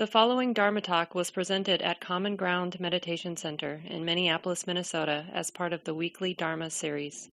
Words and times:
The 0.00 0.06
following 0.06 0.54
Dharma 0.54 0.80
talk 0.80 1.14
was 1.14 1.30
presented 1.30 1.82
at 1.82 2.00
Common 2.00 2.34
Ground 2.34 2.80
Meditation 2.80 3.36
Center 3.36 3.82
in 3.86 4.02
Minneapolis, 4.02 4.66
Minnesota, 4.66 5.26
as 5.30 5.50
part 5.50 5.74
of 5.74 5.84
the 5.84 5.92
weekly 5.92 6.32
Dharma 6.32 6.70
series. 6.70 7.28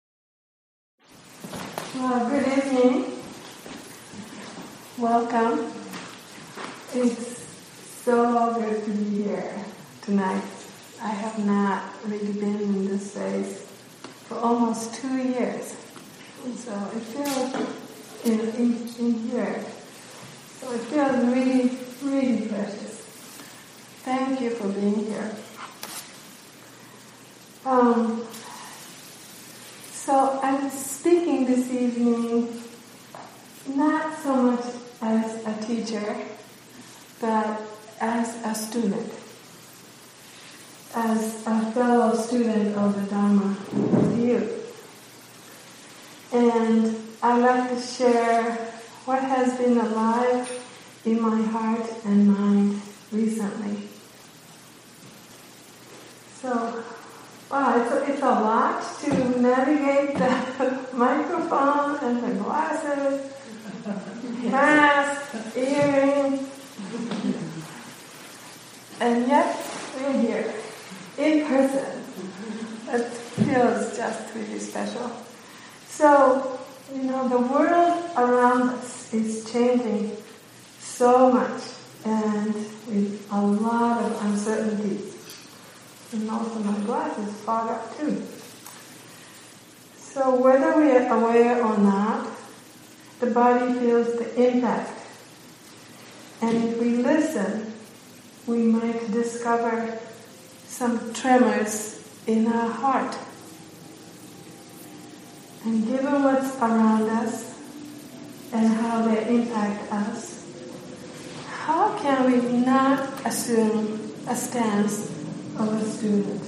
Well, 1.94 2.28
good 2.28 2.58
evening. 2.58 3.12
Welcome. 4.98 5.72
It's 6.92 7.46
so 8.02 8.54
good 8.54 8.84
to 8.84 8.90
be 8.90 9.22
here 9.22 9.54
tonight. 10.02 10.42
I 11.00 11.10
have 11.10 11.38
not 11.46 11.84
really 12.04 12.32
been 12.32 12.60
in 12.60 12.88
this 12.88 13.12
space 13.12 13.64
for 14.24 14.38
almost 14.38 14.92
two 14.92 15.16
years. 15.16 15.76
So 16.56 16.72
it 16.96 17.02
feels 17.14 17.54
in, 18.24 18.40
in, 18.40 18.88
in 18.98 19.14
here. 19.30 19.64
So 20.58 20.72
it 20.72 20.80
feels 20.80 21.24
really 21.26 21.85
really 22.02 22.46
precious. 22.48 23.00
Thank 24.04 24.40
you 24.40 24.50
for 24.50 24.68
being 24.68 25.06
here. 25.06 25.34
Um, 27.64 28.24
so 29.90 30.38
I'm 30.42 30.70
speaking 30.70 31.46
this 31.46 31.70
evening 31.70 32.62
not 33.74 34.16
so 34.18 34.36
much 34.36 34.64
as 35.02 35.44
a 35.44 35.66
teacher, 35.66 36.16
but 37.20 37.60
as 38.00 38.36
a 38.44 38.54
student, 38.54 39.12
as 40.94 41.46
a 41.46 41.72
fellow 41.72 42.14
student 42.14 42.76
of 42.76 42.94
the 42.94 43.10
Dharma 43.10 43.56
with 43.72 44.18
you. 44.20 44.62
And 46.32 46.96
I'd 47.22 47.38
like 47.38 47.70
to 47.70 47.80
share 47.80 48.54
what 49.06 49.22
has 49.22 49.56
been 49.58 49.78
alive 49.78 50.65
in 51.06 51.22
my 51.22 51.40
heart 51.40 51.86
and 52.04 52.26
mind 52.26 52.82
recently. 53.12 53.88
So, 56.42 56.82
wow, 57.48 57.80
it's 57.80 57.92
a, 57.92 58.12
it's 58.12 58.22
a 58.22 58.24
lot 58.24 58.82
to 59.02 59.40
navigate 59.40 60.18
the 60.18 60.88
microphone 60.92 61.98
and 62.02 62.24
the 62.24 62.42
glasses, 62.42 63.32
mask, 64.50 65.56
earrings, 65.56 66.40
and 68.98 69.28
yet 69.28 69.64
we're 69.96 70.20
here 70.20 70.54
in 71.18 71.46
person. 71.46 72.02
It 72.88 73.08
feels 73.08 73.96
just 73.96 74.34
really 74.34 74.58
special. 74.58 75.12
So, 75.86 76.58
you 76.92 77.04
know, 77.04 77.28
the 77.28 77.38
world 77.38 78.04
around 78.16 78.70
us 78.70 79.14
is 79.14 79.50
changing 79.50 80.16
so 80.96 81.30
much 81.30 81.62
and 82.06 82.54
with 82.54 83.28
a 83.30 83.40
lot 83.40 84.02
of 84.02 84.24
uncertainties. 84.24 85.12
And 86.12 86.30
also 86.30 86.60
my 86.60 86.78
glasses 86.86 87.34
fog 87.42 87.68
up 87.68 87.98
too. 87.98 88.22
So 89.98 90.34
whether 90.36 90.80
we 90.80 90.90
are 90.92 91.06
aware 91.18 91.62
or 91.62 91.76
not, 91.76 92.30
the 93.20 93.26
body 93.26 93.74
feels 93.78 94.16
the 94.16 94.48
impact. 94.48 94.98
And 96.40 96.64
if 96.64 96.80
we 96.80 96.96
listen, 96.96 97.74
we 98.46 98.58
might 98.62 99.10
discover 99.12 99.98
some 100.66 101.12
tremors 101.12 102.08
in 102.26 102.46
our 102.46 102.70
heart. 102.70 103.18
And 105.64 105.86
given 105.86 106.22
what's 106.22 106.56
around 106.56 107.10
us 107.10 107.54
and 108.52 108.66
how 108.68 109.02
they 109.02 109.28
impact 109.28 109.92
us, 109.92 110.35
how 111.66 111.98
can 111.98 112.30
we 112.30 112.58
not 112.64 113.26
assume 113.26 114.14
a 114.28 114.36
stance 114.36 115.10
of 115.58 115.74
a 115.74 115.84
student? 115.84 116.40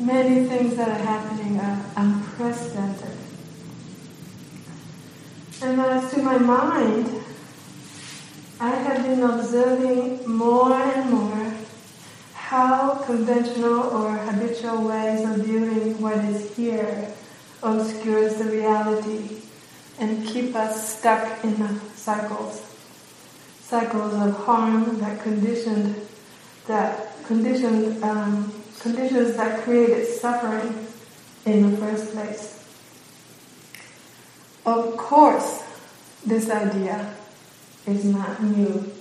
Many 0.00 0.46
things 0.48 0.76
that 0.76 0.88
are 0.88 1.04
happening 1.04 1.60
are 1.60 1.84
unprecedented. 1.94 3.18
And 5.60 5.78
as 5.78 6.10
to 6.14 6.22
my 6.22 6.38
mind, 6.38 7.22
I 8.60 8.70
have 8.70 9.02
been 9.02 9.22
observing 9.22 10.26
more 10.26 10.72
and 10.72 11.10
more 11.10 11.54
how 12.32 12.94
conventional 13.04 13.80
or 13.98 14.12
habitual 14.12 14.88
ways 14.88 15.20
of 15.28 15.44
viewing 15.44 16.00
what 16.00 16.16
is 16.16 16.56
here 16.56 17.12
obscures 17.62 18.36
the 18.36 18.46
reality 18.46 19.42
and 19.98 20.26
keep 20.26 20.54
us 20.54 20.96
stuck 20.96 21.44
in 21.44 21.58
the 21.58 21.78
cycles 21.94 22.73
cycles 23.74 24.14
of 24.14 24.32
harm 24.46 25.00
that 25.00 25.20
conditioned 25.20 25.96
that 26.68 26.90
conditioned 27.26 28.02
um, 28.04 28.52
conditions 28.78 29.36
that 29.36 29.64
created 29.64 30.06
suffering 30.06 30.86
in 31.44 31.70
the 31.70 31.76
first 31.78 32.12
place. 32.12 32.44
Of 34.64 34.96
course, 34.96 35.64
this 36.24 36.48
idea 36.50 37.16
is 37.84 38.04
not 38.04 38.40
new 38.42 38.92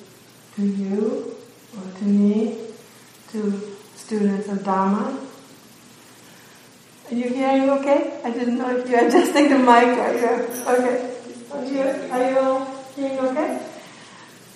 to 0.55 0.65
you 0.65 1.35
or 1.77 1.85
to 1.99 2.05
me, 2.05 2.57
to 3.31 3.41
students 3.95 4.47
of 4.47 4.63
Dharma. 4.63 5.19
Are 7.11 7.15
you 7.15 7.29
hearing 7.29 7.69
okay? 7.77 8.19
I 8.23 8.31
didn't 8.31 8.57
know 8.57 8.75
if 8.75 8.89
you're 8.89 9.05
adjusting 9.07 9.49
the 9.49 9.59
mic 9.59 9.93
or 10.01 10.09
you're 10.17 10.41
okay. 10.73 10.97
Are 11.51 11.63
you, 11.63 11.83
are 12.15 12.25
you 12.31 12.67
hearing 12.95 13.19
okay? 13.19 13.72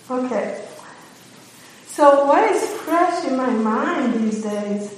Okay. 0.09 0.65
So 1.87 2.25
what 2.25 2.49
is 2.49 2.63
fresh 2.83 3.25
in 3.25 3.35
my 3.35 3.49
mind 3.49 4.13
these 4.13 4.41
days 4.41 4.93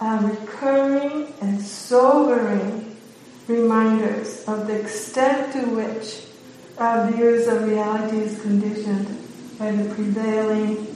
are 0.00 0.18
recurring 0.18 1.32
and 1.40 1.62
sobering 1.62 2.96
reminders 3.46 4.42
of 4.48 4.66
the 4.66 4.80
extent 4.80 5.52
to 5.52 5.60
which 5.76 6.24
uh, 6.76 6.82
our 6.82 7.12
views 7.12 7.46
of 7.46 7.68
reality 7.68 8.16
is 8.16 8.40
conditioned 8.42 9.06
by 9.60 9.70
the 9.70 9.94
prevailing 9.94 10.88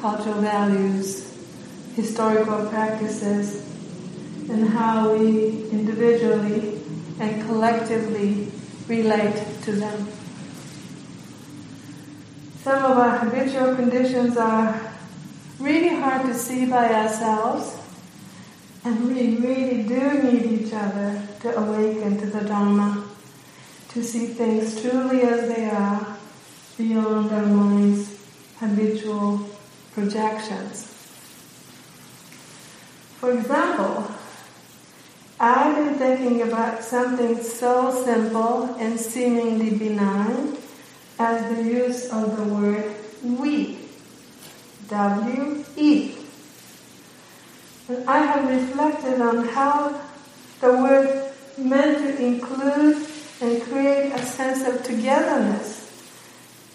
cultural 0.00 0.40
values, 0.40 1.26
historical 1.96 2.68
practices, 2.68 3.66
and 4.48 4.68
how 4.68 5.12
we 5.12 5.68
individually 5.70 6.80
and 7.18 7.44
collectively 7.46 8.52
relate 8.86 9.42
to 9.62 9.72
them. 9.72 10.06
Some 12.62 12.84
of 12.84 12.96
our 12.96 13.18
habitual 13.18 13.74
conditions 13.74 14.36
are 14.36 14.94
really 15.58 15.96
hard 15.96 16.26
to 16.26 16.32
see 16.32 16.66
by 16.66 16.94
ourselves, 16.94 17.76
and 18.84 19.08
we 19.08 19.36
really 19.38 19.82
do 19.82 20.22
need 20.22 20.44
each 20.60 20.72
other 20.72 21.20
to 21.40 21.58
awaken 21.58 22.18
to 22.18 22.26
the 22.26 22.42
Dharma, 22.42 23.04
to 23.88 24.04
see 24.04 24.26
things 24.26 24.80
truly 24.80 25.22
as 25.22 25.52
they 25.52 25.70
are, 25.70 26.16
beyond 26.78 27.32
our 27.32 27.46
mind's 27.46 28.16
habitual 28.60 29.40
projections. 29.92 30.84
For 33.18 33.32
example, 33.32 34.08
I've 35.40 35.74
been 35.74 35.94
thinking 35.96 36.42
about 36.42 36.84
something 36.84 37.42
so 37.42 38.04
simple 38.04 38.76
and 38.78 39.00
seemingly 39.00 39.70
benign 39.76 40.58
as 41.22 41.54
the 41.54 41.62
use 41.62 42.10
of 42.10 42.36
the 42.36 42.44
word 42.52 42.94
we. 43.22 43.78
W-E. 44.88 46.16
And 47.88 48.08
I 48.08 48.18
have 48.18 48.48
reflected 48.50 49.20
on 49.20 49.46
how 49.48 50.00
the 50.60 50.72
word 50.72 51.32
meant 51.56 51.98
to 51.98 52.24
include 52.24 53.06
and 53.40 53.62
create 53.62 54.12
a 54.12 54.18
sense 54.18 54.66
of 54.66 54.82
togetherness 54.82 55.68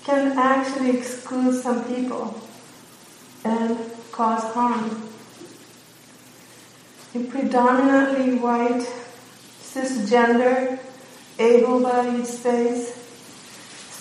can 0.06 0.38
actually 0.38 0.98
exclude 0.98 1.62
some 1.62 1.84
people 1.84 2.40
and 3.44 3.78
cause 4.14 4.44
harm. 4.54 5.10
In 7.14 7.28
predominantly 7.28 8.36
white, 8.36 8.88
cisgender, 9.62 10.80
able-bodied 11.38 12.26
space, 12.26 13.07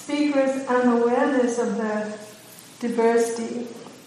speakers' 0.06 0.64
unawareness 0.68 1.58
of 1.58 1.76
the 1.78 2.16
diversity 2.78 3.66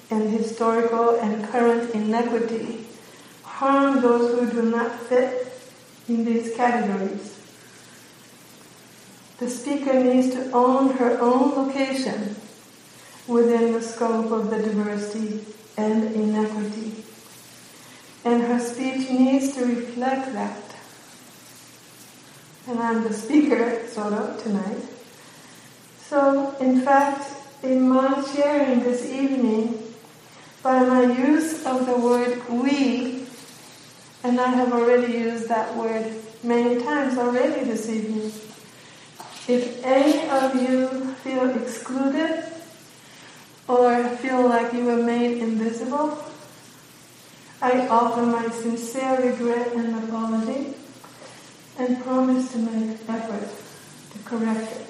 and 0.09 0.29
historical 0.29 1.19
and 1.19 1.43
current 1.49 1.93
inequity 1.93 2.85
harm 3.43 3.99
those 3.99 4.39
who 4.39 4.49
do 4.49 4.69
not 4.69 4.97
fit 4.97 5.51
in 6.07 6.23
these 6.23 6.55
categories. 6.55 7.37
The 9.39 9.49
speaker 9.49 9.93
needs 10.01 10.29
to 10.35 10.49
own 10.51 10.91
her 10.91 11.19
own 11.19 11.65
location 11.65 12.37
within 13.27 13.73
the 13.73 13.81
scope 13.81 14.31
of 14.31 14.49
the 14.49 14.59
diversity 14.59 15.43
and 15.75 16.15
inequity. 16.15 17.03
And 18.23 18.43
her 18.43 18.59
speech 18.61 19.09
needs 19.09 19.53
to 19.55 19.65
reflect 19.65 20.31
that. 20.31 20.63
And 22.69 22.79
I'm 22.79 23.03
the 23.03 23.13
speaker, 23.13 23.85
sort 23.89 24.13
of, 24.13 24.41
tonight. 24.41 24.98
So, 26.09 26.55
in 26.59 26.81
fact, 26.81 27.21
in 27.61 27.87
my 27.87 28.25
sharing 28.33 28.79
this 28.79 29.05
evening, 29.05 29.93
by 30.63 30.81
my 30.81 31.03
use 31.03 31.63
of 31.67 31.85
the 31.85 31.95
word 31.95 32.49
we, 32.49 33.27
and 34.23 34.41
I 34.41 34.47
have 34.47 34.73
already 34.73 35.13
used 35.13 35.47
that 35.49 35.75
word 35.77 36.11
many 36.41 36.81
times 36.81 37.15
already 37.15 37.63
this 37.63 37.87
evening. 37.87 38.31
If 39.47 39.85
any 39.85 40.27
of 40.29 40.55
you 40.55 41.13
feel 41.21 41.47
excluded 41.61 42.43
or 43.67 44.03
feel 44.17 44.49
like 44.49 44.73
you 44.73 44.85
were 44.85 45.03
made 45.03 45.37
invisible, 45.37 46.17
I 47.61 47.87
offer 47.87 48.25
my 48.25 48.49
sincere 48.49 49.29
regret 49.29 49.73
and 49.73 50.03
apology 50.03 50.73
and 51.77 52.01
promise 52.01 52.51
to 52.53 52.57
make 52.57 52.97
effort 53.07 53.47
to 54.13 54.19
correct 54.25 54.71
it. 54.71 54.88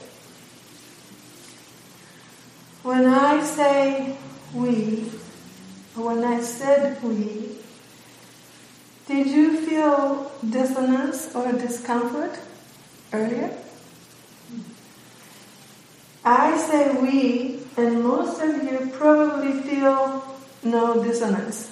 When 2.81 3.07
I 3.07 3.43
say 3.43 4.15
we, 4.53 5.11
or 5.97 6.15
when 6.15 6.23
I 6.23 6.39
said 6.39 7.03
we, 7.03 7.57
did 9.05 9.27
you 9.27 9.57
feel 9.65 10.31
dissonance 10.49 11.35
or 11.35 11.51
discomfort 11.51 12.39
earlier? 13.11 13.51
I 16.23 16.57
say 16.57 16.95
we, 17.01 17.59
and 17.75 18.01
most 18.01 18.41
of 18.41 18.63
you 18.63 18.89
probably 18.93 19.61
feel 19.61 20.23
no 20.63 21.03
dissonance. 21.03 21.69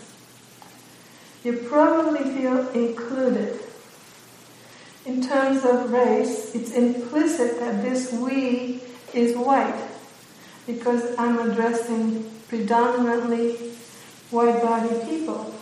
You 1.45 1.54
probably 1.69 2.24
feel 2.33 2.68
included. 2.69 3.59
In 5.06 5.25
terms 5.25 5.63
of 5.63 5.89
race, 5.89 6.54
it's 6.54 6.71
implicit 6.74 7.62
that 7.62 7.81
this 7.81 8.12
we 8.12 8.81
is 9.13 9.38
white 9.38 9.87
because 10.68 11.18
I'm 11.18 11.50
addressing 11.50 12.30
predominantly 12.50 13.56
white 14.30 14.62
body 14.62 14.94
people. 15.06 15.54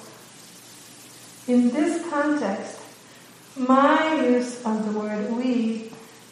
In 1.48 1.70
this 1.70 2.10
context, 2.10 2.82
my 3.56 4.20
use 4.26 4.66
of 4.66 4.84
the 4.86 5.00
word 5.00 5.32
we 5.32 5.92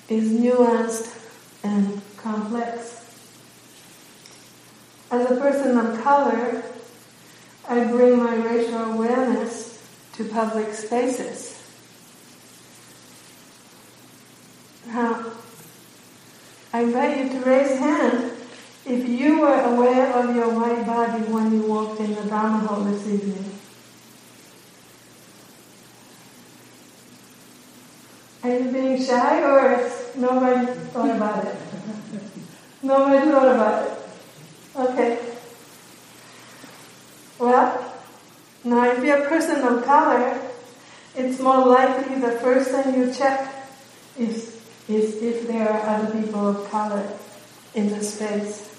is 0.10 0.32
nuanced 0.32 1.16
and 1.64 2.02
complex. 2.18 3.00
As 5.12 5.30
a 5.30 5.36
person 5.36 5.78
of 5.78 6.02
color, 6.02 6.64
I 7.70 7.86
bring 7.86 8.18
my 8.18 8.36
racial 8.36 8.94
awareness 8.94 9.88
to 10.14 10.26
public 10.26 10.74
spaces. 10.74 11.62
Now, 14.88 15.32
I 16.74 16.82
invite 16.82 17.18
you 17.20 17.30
to 17.30 17.46
raise 17.46 17.78
hand 17.78 18.32
if 18.86 19.08
you 19.08 19.40
were 19.40 19.62
aware 19.62 20.12
of 20.14 20.36
your 20.36 20.50
white 20.50 20.86
body 20.86 21.24
when 21.24 21.54
you 21.54 21.62
walked 21.64 22.00
in 22.02 22.16
the 22.16 22.24
Dharma 22.24 22.68
hall 22.68 22.84
this 22.84 23.08
evening. 23.08 23.52
Are 28.44 28.60
you 28.60 28.72
being 28.72 29.02
shy 29.02 29.42
or 29.42 29.90
nobody 30.18 30.66
thought 30.92 31.16
about 31.16 31.46
it? 31.46 31.56
Nobody 32.82 33.32
thought 33.32 33.56
about 33.56 33.88
it. 33.88 33.98
Okay. 34.76 35.20
Well, 37.40 37.94
now 38.66 38.92
if 38.92 39.02
you're 39.02 39.24
a 39.24 39.30
person 39.30 39.62
of 39.66 39.86
color, 39.86 40.42
it's 41.16 41.40
more 41.40 41.66
likely 41.66 42.20
the 42.20 42.32
first 42.32 42.72
thing 42.72 42.96
you 42.96 43.14
check 43.14 43.70
is, 44.18 44.60
is 44.90 45.22
if 45.22 45.48
there 45.48 45.70
are 45.70 45.96
other 45.96 46.20
people 46.20 46.50
of 46.50 46.70
color 46.70 47.08
in 47.74 47.90
the 47.90 48.04
space. 48.04 48.73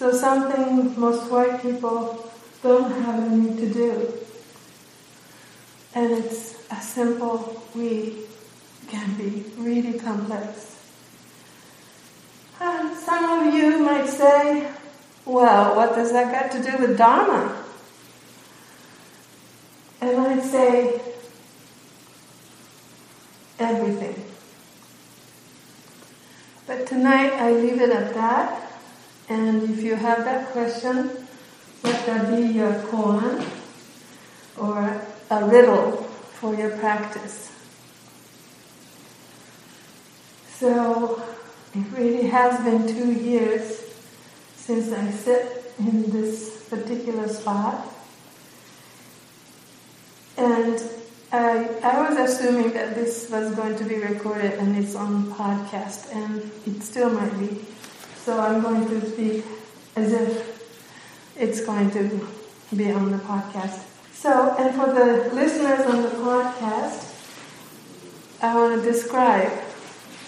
So 0.00 0.10
something 0.10 0.98
most 0.98 1.30
white 1.30 1.60
people 1.60 2.26
don't 2.62 2.90
have 2.90 3.22
any 3.30 3.54
to 3.54 3.68
do. 3.68 4.14
And 5.94 6.12
it's 6.12 6.54
a 6.70 6.80
simple 6.80 7.62
we 7.74 8.22
can 8.88 9.14
be 9.18 9.44
really 9.58 9.98
complex. 9.98 10.80
Uh, 12.58 12.96
some 12.96 13.46
of 13.46 13.52
you 13.52 13.80
might 13.80 14.08
say, 14.08 14.72
well, 15.26 15.76
what 15.76 15.94
does 15.94 16.12
that 16.12 16.32
got 16.32 16.50
to 16.52 16.70
do 16.70 16.78
with 16.78 16.96
Dharma? 16.96 17.62
And 20.00 20.18
I'd 20.18 20.42
say, 20.42 20.98
everything. 23.58 24.24
But 26.66 26.86
tonight 26.86 27.34
I 27.34 27.52
leave 27.52 27.82
it 27.82 27.90
at 27.90 28.14
that. 28.14 28.59
And 29.30 29.62
if 29.70 29.80
you 29.80 29.94
have 29.94 30.24
that 30.24 30.48
question, 30.48 31.08
let 31.84 32.04
that 32.06 32.36
be 32.36 32.48
your 32.52 32.72
koan 32.90 33.46
or 34.58 35.00
a 35.30 35.44
riddle 35.46 35.92
for 36.40 36.52
your 36.52 36.76
practice. 36.78 37.52
So 40.58 41.22
it 41.74 41.84
really 41.96 42.26
has 42.26 42.60
been 42.64 42.88
two 42.88 43.12
years 43.12 43.94
since 44.56 44.92
I 44.92 45.12
sit 45.12 45.74
in 45.78 46.10
this 46.10 46.66
particular 46.68 47.28
spot. 47.28 47.86
And 50.36 50.82
I, 51.32 51.68
I 51.84 52.08
was 52.08 52.18
assuming 52.18 52.72
that 52.72 52.96
this 52.96 53.30
was 53.30 53.54
going 53.54 53.76
to 53.76 53.84
be 53.84 53.94
recorded 53.94 54.54
and 54.54 54.76
it's 54.76 54.96
on 54.96 55.32
podcast, 55.32 56.12
and 56.12 56.50
it 56.66 56.82
still 56.82 57.10
might 57.10 57.38
be. 57.38 57.64
So 58.30 58.38
I'm 58.38 58.62
going 58.62 58.86
to 58.86 59.10
speak 59.10 59.44
as 59.96 60.12
if 60.12 61.34
it's 61.36 61.64
going 61.66 61.90
to 61.90 62.28
be 62.76 62.92
on 62.92 63.10
the 63.10 63.18
podcast. 63.18 63.82
So, 64.12 64.54
and 64.56 64.72
for 64.72 64.86
the 64.86 65.34
listeners 65.34 65.84
on 65.84 66.02
the 66.04 66.10
podcast, 66.10 67.10
I 68.40 68.54
want 68.54 68.80
to 68.80 68.88
describe 68.88 69.50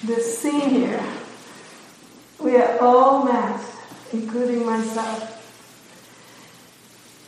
this 0.03 0.37
scene 0.37 0.71
here. 0.71 1.01
We 2.41 2.57
are 2.57 2.77
all 2.81 3.25
masked, 3.25 3.79
including 4.13 4.67
myself. 4.67 5.39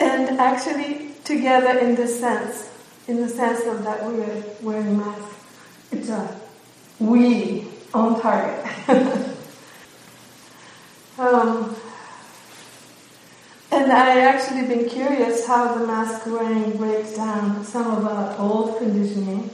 And 0.01 0.41
actually 0.41 1.13
together 1.23 1.79
in 1.79 1.95
this 1.95 2.19
sense, 2.19 2.69
in 3.07 3.21
the 3.21 3.29
sense 3.29 3.65
of 3.65 3.85
that 3.85 4.05
we 4.05 4.21
are 4.23 4.43
wearing 4.61 4.97
masks. 4.97 5.37
It's 5.93 6.09
a 6.09 6.41
we 6.99 7.69
on 7.95 8.21
target. 8.21 9.31
Um, 11.17 11.77
and 13.71 13.93
I 13.93 14.21
actually 14.21 14.67
been 14.67 14.89
curious 14.89 15.47
how 15.47 15.79
the 15.79 15.87
mask 15.87 16.27
wearing 16.27 16.77
breaks 16.77 17.15
down 17.15 17.65
some 17.65 17.89
of 17.89 18.05
our 18.05 18.37
old 18.39 18.79
conditioning 18.79 19.49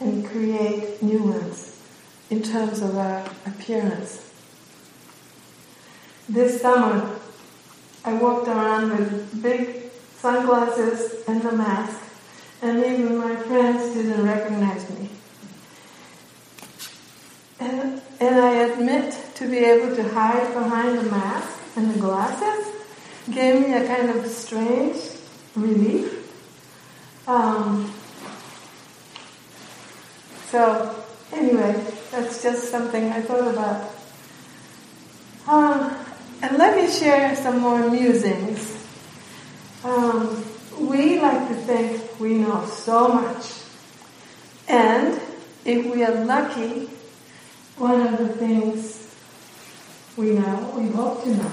and 0.00 0.26
create 0.26 1.02
new 1.02 1.22
ones 1.22 1.80
in 2.28 2.42
terms 2.42 2.82
of 2.82 2.96
our 2.96 3.24
appearance. 3.46 4.30
This 6.28 6.60
summer, 6.60 7.18
I 8.04 8.12
walked 8.14 8.48
around 8.48 8.90
with 8.90 9.42
big 9.42 9.90
sunglasses 10.18 11.24
and 11.26 11.42
a 11.42 11.52
mask, 11.52 12.00
and 12.60 12.84
even 12.84 13.16
my 13.16 13.36
friends 13.36 13.94
didn't 13.94 14.26
recognize 14.26 14.90
me. 14.90 15.08
And, 17.60 18.02
and 18.20 18.34
I 18.40 18.52
admit 18.64 19.31
to 19.42 19.48
be 19.48 19.58
able 19.58 19.94
to 19.96 20.08
hide 20.10 20.54
behind 20.54 20.98
the 20.98 21.10
mask 21.10 21.58
and 21.76 21.92
the 21.92 21.98
glasses 21.98 22.64
gave 23.34 23.60
me 23.60 23.74
a 23.74 23.84
kind 23.86 24.08
of 24.10 24.24
strange 24.26 24.96
relief. 25.56 26.30
Um, 27.26 27.92
so 30.50 30.94
anyway, 31.32 31.84
that's 32.12 32.40
just 32.42 32.70
something 32.70 33.10
I 33.10 33.20
thought 33.22 33.48
about. 33.48 33.90
Um, 35.48 35.96
and 36.40 36.56
let 36.56 36.76
me 36.76 36.88
share 36.88 37.34
some 37.34 37.58
more 37.58 37.90
musings. 37.90 38.86
Um, 39.82 40.44
we 40.78 41.18
like 41.20 41.48
to 41.48 41.54
think 41.54 42.20
we 42.20 42.34
know 42.34 42.64
so 42.66 43.08
much. 43.08 43.54
And 44.68 45.20
if 45.64 45.84
we 45.92 46.04
are 46.04 46.24
lucky, 46.24 46.90
one 47.76 48.00
of 48.06 48.18
the 48.18 48.28
things 48.28 49.01
we 50.22 50.34
know, 50.34 50.72
we 50.76 50.88
hope 50.90 51.24
to 51.24 51.34
know, 51.34 51.50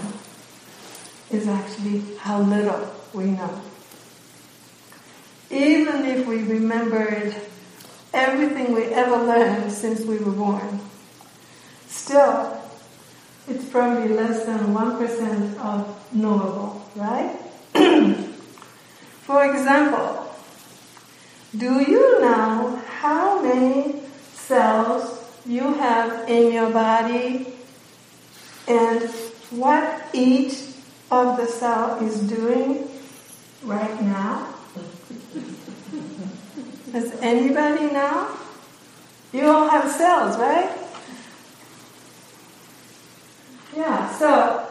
is 1.32 1.48
actually 1.48 2.04
how 2.18 2.40
little 2.40 2.94
we 3.14 3.26
know. 3.26 3.62
Even 5.50 6.06
if 6.06 6.28
we 6.28 6.44
remembered 6.44 7.36
everything 8.14 8.74
we 8.74 8.84
ever 8.94 9.18
learned 9.26 9.72
since 9.72 10.02
we 10.02 10.20
were 10.20 10.32
born, 10.32 10.80
still, 11.88 12.62
it's 13.48 13.66
probably 13.66 14.10
less 14.10 14.46
than 14.46 14.60
1% 14.60 15.58
of 15.58 16.14
knowable, 16.14 16.86
right? 16.96 17.36
For 19.22 19.50
example, 19.52 20.32
do 21.58 21.82
you 21.82 22.22
know 22.22 22.80
how 23.00 23.42
many 23.42 24.04
cells 24.34 25.26
you 25.48 25.74
have 25.74 26.30
in 26.30 26.54
your 26.54 26.70
body 26.70 27.59
and 28.70 29.10
what 29.50 30.06
each 30.14 30.54
of 31.12 31.38
the 31.38 31.48
cell 31.48 31.98
is 32.04 32.20
doing 32.22 32.88
right 33.64 34.02
now? 34.02 34.54
Does 36.92 37.12
anybody 37.20 37.92
know? 37.92 38.30
You 39.34 39.48
all 39.48 39.68
have 39.70 39.92
cells, 39.92 40.38
right? 40.38 40.76
Yeah, 43.76 44.10
so 44.18 44.68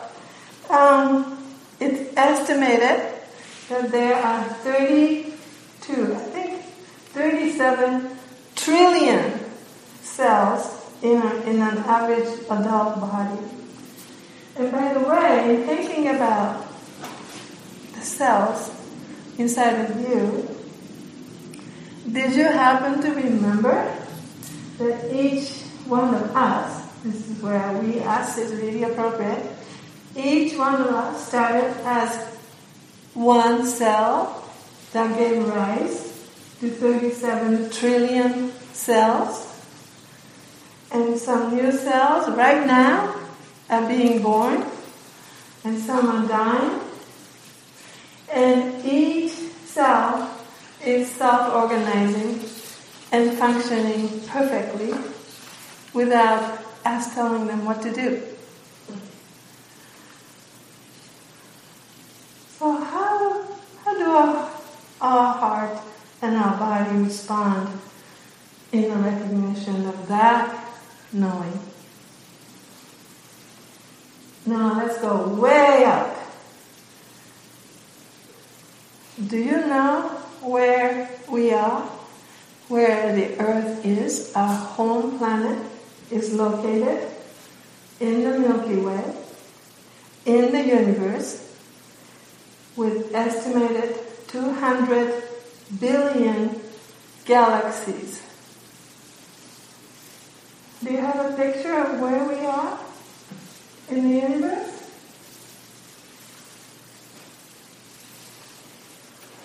um, 0.70 1.38
it's 1.80 2.16
estimated 2.16 3.14
that 3.68 3.90
there 3.90 4.14
are 4.14 4.44
32, 4.44 5.32
I 5.92 6.18
think 6.18 6.62
37 6.62 8.10
trillion 8.54 9.40
cells 10.02 10.84
in, 11.02 11.22
a, 11.22 11.34
in 11.42 11.62
an 11.62 11.78
average 11.78 12.40
adult 12.50 13.00
body. 13.00 13.57
And 14.58 14.72
by 14.72 14.92
the 14.92 15.00
way, 15.00 15.62
thinking 15.66 16.08
about 16.08 16.66
the 17.94 18.00
cells 18.00 18.74
inside 19.38 19.88
of 19.88 20.00
you, 20.00 20.48
did 22.10 22.34
you 22.34 22.42
happen 22.42 23.00
to 23.02 23.08
remember 23.14 23.96
that 24.78 25.14
each 25.14 25.62
one 25.86 26.12
of 26.12 26.34
us, 26.34 26.90
this 27.04 27.30
is 27.30 27.40
where 27.40 27.72
we 27.78 28.00
ask 28.00 28.36
is 28.36 28.52
really 28.52 28.82
appropriate, 28.82 29.46
each 30.16 30.58
one 30.58 30.74
of 30.74 30.88
us 30.88 31.28
started 31.28 31.72
as 31.84 32.26
one 33.14 33.64
cell 33.64 34.42
that 34.92 35.16
gave 35.16 35.46
rise 35.46 36.28
to 36.58 36.68
37 36.68 37.70
trillion 37.70 38.50
cells. 38.72 39.46
And 40.90 41.16
some 41.16 41.54
new 41.54 41.70
cells 41.70 42.28
right 42.30 42.66
now 42.66 43.17
are 43.70 43.86
being 43.88 44.22
born, 44.22 44.64
and 45.64 45.78
some 45.78 46.06
are 46.08 46.28
dying. 46.28 46.80
And 48.32 48.84
each 48.84 49.32
cell 49.66 50.34
is 50.84 51.10
self-organizing 51.10 52.40
and 53.12 53.38
functioning 53.38 54.20
perfectly 54.26 54.92
without 55.92 56.60
us 56.84 57.14
telling 57.14 57.46
them 57.46 57.64
what 57.64 57.82
to 57.82 57.92
do. 57.92 58.22
So 62.58 62.72
how, 62.72 63.46
how 63.84 63.94
do 63.96 64.04
our, 64.04 64.50
our 65.00 65.34
heart 65.34 65.78
and 66.22 66.36
our 66.36 66.56
body 66.58 66.98
respond 66.98 67.78
in 68.72 68.82
the 68.82 68.96
recognition 68.96 69.86
of 69.86 70.08
that 70.08 70.64
knowing? 71.12 71.67
Now 74.48 74.78
let's 74.78 74.98
go 75.02 75.28
way 75.28 75.84
up. 75.84 76.16
Do 79.26 79.36
you 79.36 79.60
know 79.66 80.08
where 80.40 81.10
we 81.28 81.52
are? 81.52 81.82
Where 82.68 83.14
the 83.14 83.38
earth 83.40 83.84
is, 83.84 84.32
our 84.34 84.54
home 84.54 85.18
planet 85.18 85.58
is 86.10 86.32
located 86.32 87.10
in 88.00 88.24
the 88.24 88.38
Milky 88.38 88.76
Way, 88.76 89.04
in 90.24 90.50
the 90.52 90.64
universe, 90.64 91.44
with 92.74 93.14
estimated 93.14 93.98
200 94.28 95.24
billion 95.78 96.58
galaxies. 97.26 98.22
Do 100.82 100.90
you 100.90 101.00
have 101.00 101.32
a 101.32 101.36
picture 101.36 101.74
of 101.74 102.00
where 102.00 102.24
we 102.24 102.46
are 102.46 102.87
in 103.90 104.08
the 104.08 104.14
universe? 104.20 104.90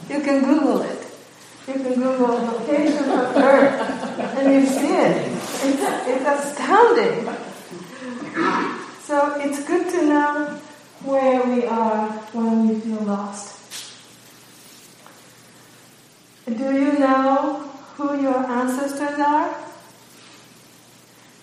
You 0.10 0.20
can 0.22 0.44
Google 0.44 0.82
it. 0.82 1.08
You 1.68 1.74
can 1.74 1.94
Google 1.94 2.28
the 2.28 2.52
location 2.52 3.10
of 3.10 3.38
Earth 3.38 4.20
and 4.38 4.54
you 4.54 4.68
see 4.68 4.94
it. 4.94 5.32
It's, 5.66 5.82
it's 6.08 6.26
astounding. 6.26 7.26
So 9.04 9.40
it's 9.40 9.64
good 9.66 9.90
to 9.92 10.06
know 10.06 10.60
where 11.04 11.44
we 11.44 11.66
are 11.66 12.10
when 12.34 12.68
we 12.68 12.80
feel 12.80 13.02
lost. 13.02 13.60
Do 16.46 16.76
you 16.76 17.00
know 17.00 17.70
who 17.96 18.22
your 18.22 18.46
ancestors 18.46 19.20
are? 19.20 19.56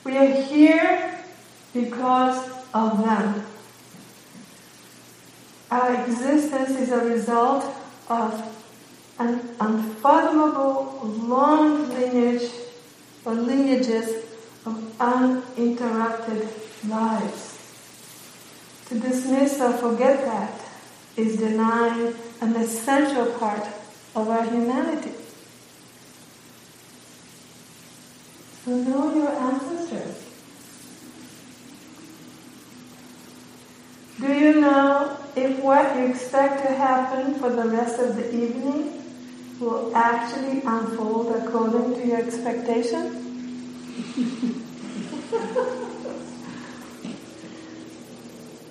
We 0.05 0.17
are 0.17 0.43
here 0.43 1.25
because 1.73 2.60
of 2.73 3.03
them. 3.05 3.47
Our 5.71 6.05
existence 6.05 6.71
is 6.71 6.91
a 6.91 7.05
result 7.05 7.65
of 8.09 8.43
an 9.19 9.51
unfathomable 9.61 11.01
long 11.05 11.89
lineage 11.91 12.51
or 13.25 13.35
lineages 13.35 14.25
of 14.67 15.01
uninterrupted 15.01 16.49
lives. 16.89 17.59
To 18.89 18.99
dismiss 18.99 19.61
or 19.61 19.73
forget 19.75 20.25
that 20.25 20.61
is 21.17 21.37
denying 21.37 22.15
an 22.41 22.57
essential 22.57 23.27
part 23.35 23.65
of 24.17 24.29
our 24.29 24.45
humanity. 24.45 25.13
So 28.65 28.77
know 28.77 29.15
your 29.15 29.29
ancestors. 29.29 30.30
Do 34.21 34.31
you 34.31 34.61
know 34.61 35.17
if 35.35 35.61
what 35.61 35.97
you 35.97 36.05
expect 36.07 36.63
to 36.67 36.75
happen 36.75 37.37
for 37.37 37.49
the 37.49 37.65
rest 37.65 37.99
of 37.99 38.17
the 38.17 38.35
evening 38.35 39.03
will 39.59 39.97
actually 39.97 40.61
unfold 40.61 41.35
according 41.37 41.95
to 41.95 42.07
your 42.07 42.19
expectation? 42.19 43.07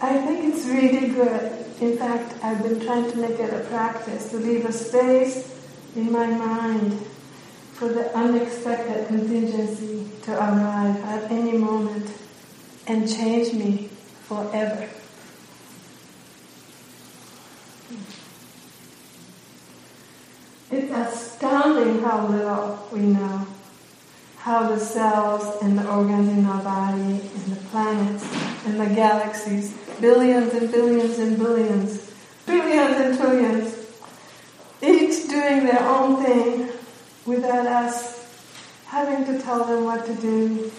I 0.01 0.17
think 0.19 0.53
it's 0.53 0.67
really 0.67 1.07
good. 1.09 1.65
In 1.81 1.97
fact, 1.97 2.35
I've 2.43 2.61
been 2.61 2.79
trying 2.81 3.09
to 3.11 3.17
make 3.17 3.39
it 3.39 3.51
a 3.51 3.61
practice 3.69 4.29
to 4.29 4.37
leave 4.37 4.65
a 4.65 4.71
space 4.71 5.51
in 5.95 6.11
my 6.11 6.27
mind 6.27 6.93
for 7.73 7.89
the 7.89 8.15
unexpected 8.15 9.07
contingency 9.07 10.07
to 10.23 10.33
arrive 10.33 11.03
at 11.05 11.31
any 11.31 11.57
moment 11.57 12.11
and 12.85 13.09
change 13.09 13.53
me 13.53 13.89
forever. 14.27 14.87
It's 20.71 20.91
astounding 20.91 22.03
how 22.03 22.27
little 22.27 22.87
we 22.91 22.99
know. 22.99 23.47
How 24.37 24.69
the 24.69 24.79
cells 24.79 25.61
and 25.63 25.77
the 25.77 25.89
organs 25.89 26.29
in 26.29 26.45
our 26.45 26.63
body 26.63 27.01
and 27.01 27.45
the 27.47 27.61
planets 27.71 28.23
and 28.65 28.79
the 28.79 28.85
galaxies, 28.93 29.75
billions 29.99 30.53
and 30.53 30.71
billions 30.71 31.17
and 31.17 31.37
billions, 31.39 32.13
trillions 32.45 32.97
and 32.97 33.17
trillions, 33.17 33.75
each 34.81 35.27
doing 35.27 35.65
their 35.65 35.83
own 35.87 36.23
thing 36.23 36.69
without 37.25 37.65
us 37.65 38.19
having 38.85 39.25
to 39.25 39.41
tell 39.41 39.63
them 39.63 39.85
what 39.85 40.05
to 40.05 40.13
do. 40.15 40.71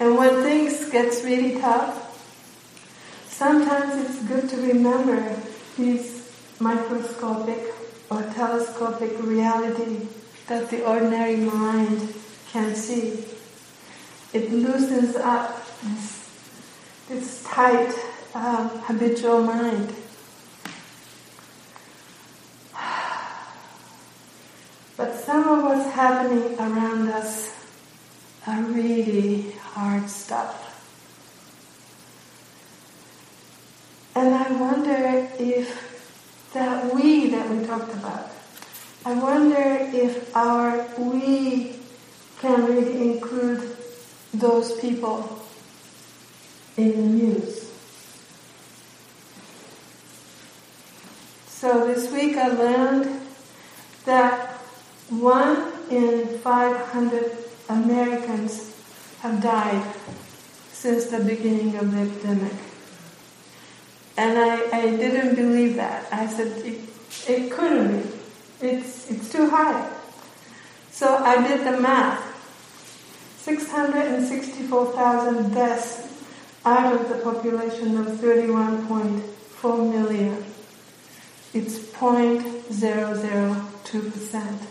And 0.00 0.16
when 0.16 0.42
things 0.42 0.90
gets 0.90 1.22
really 1.22 1.60
tough, 1.60 2.00
sometimes 3.28 4.04
it's 4.04 4.22
good 4.24 4.48
to 4.48 4.56
remember 4.56 5.36
these 5.76 6.32
microscopic 6.58 7.73
or 8.10 8.22
telescopic 8.34 9.20
reality 9.22 10.06
that 10.46 10.70
the 10.70 10.84
ordinary 10.84 11.36
mind 11.36 12.14
can 12.50 12.74
see. 12.74 13.24
It 14.32 14.50
loosens 14.52 15.16
up 15.16 15.64
this, 15.82 16.28
this 17.08 17.44
tight 17.44 17.94
um, 18.34 18.68
habitual 18.80 19.42
mind. 19.42 19.94
But 24.96 25.14
some 25.16 25.48
of 25.48 25.64
what's 25.64 25.90
happening 25.92 26.56
around 26.58 27.08
us 27.08 27.52
are 28.46 28.62
really 28.62 29.50
hard 29.52 30.08
stuff. 30.08 30.60
And 34.14 34.32
I 34.32 34.52
wonder 34.52 35.28
if 35.40 35.83
that 36.54 36.94
we 36.94 37.30
that 37.30 37.50
we 37.50 37.66
talked 37.66 37.92
about, 37.92 38.30
I 39.04 39.12
wonder 39.14 39.78
if 39.92 40.34
our 40.34 40.86
we 40.98 41.76
can 42.40 42.64
really 42.66 43.12
include 43.12 43.76
those 44.32 44.80
people 44.80 45.42
in 46.76 46.90
the 46.92 47.24
news. 47.24 47.70
So 51.48 51.86
this 51.86 52.10
week 52.12 52.36
I 52.36 52.48
learned 52.48 53.20
that 54.04 54.50
one 55.10 55.72
in 55.90 56.38
500 56.38 57.36
Americans 57.68 58.74
have 59.20 59.42
died 59.42 59.94
since 60.72 61.06
the 61.06 61.20
beginning 61.20 61.76
of 61.76 61.92
the 61.92 62.00
epidemic. 62.00 62.73
And 64.16 64.38
I, 64.38 64.70
I 64.70 64.82
didn't 64.96 65.34
believe 65.34 65.74
that. 65.76 66.06
I 66.12 66.26
said, 66.26 66.64
it, 66.64 66.80
it 67.28 67.50
couldn't 67.50 68.02
be. 68.02 68.08
It's, 68.60 69.10
it's 69.10 69.30
too 69.30 69.50
high. 69.50 69.90
So 70.90 71.16
I 71.16 71.46
did 71.46 71.66
the 71.66 71.78
math. 71.80 72.30
664,000 73.40 75.52
deaths 75.52 76.08
out 76.64 76.94
of 76.94 77.08
the 77.08 77.16
population 77.16 77.98
of 77.98 78.06
31.4 78.06 79.92
million. 79.92 80.44
It's 81.52 81.76
0.002%. 81.78 84.66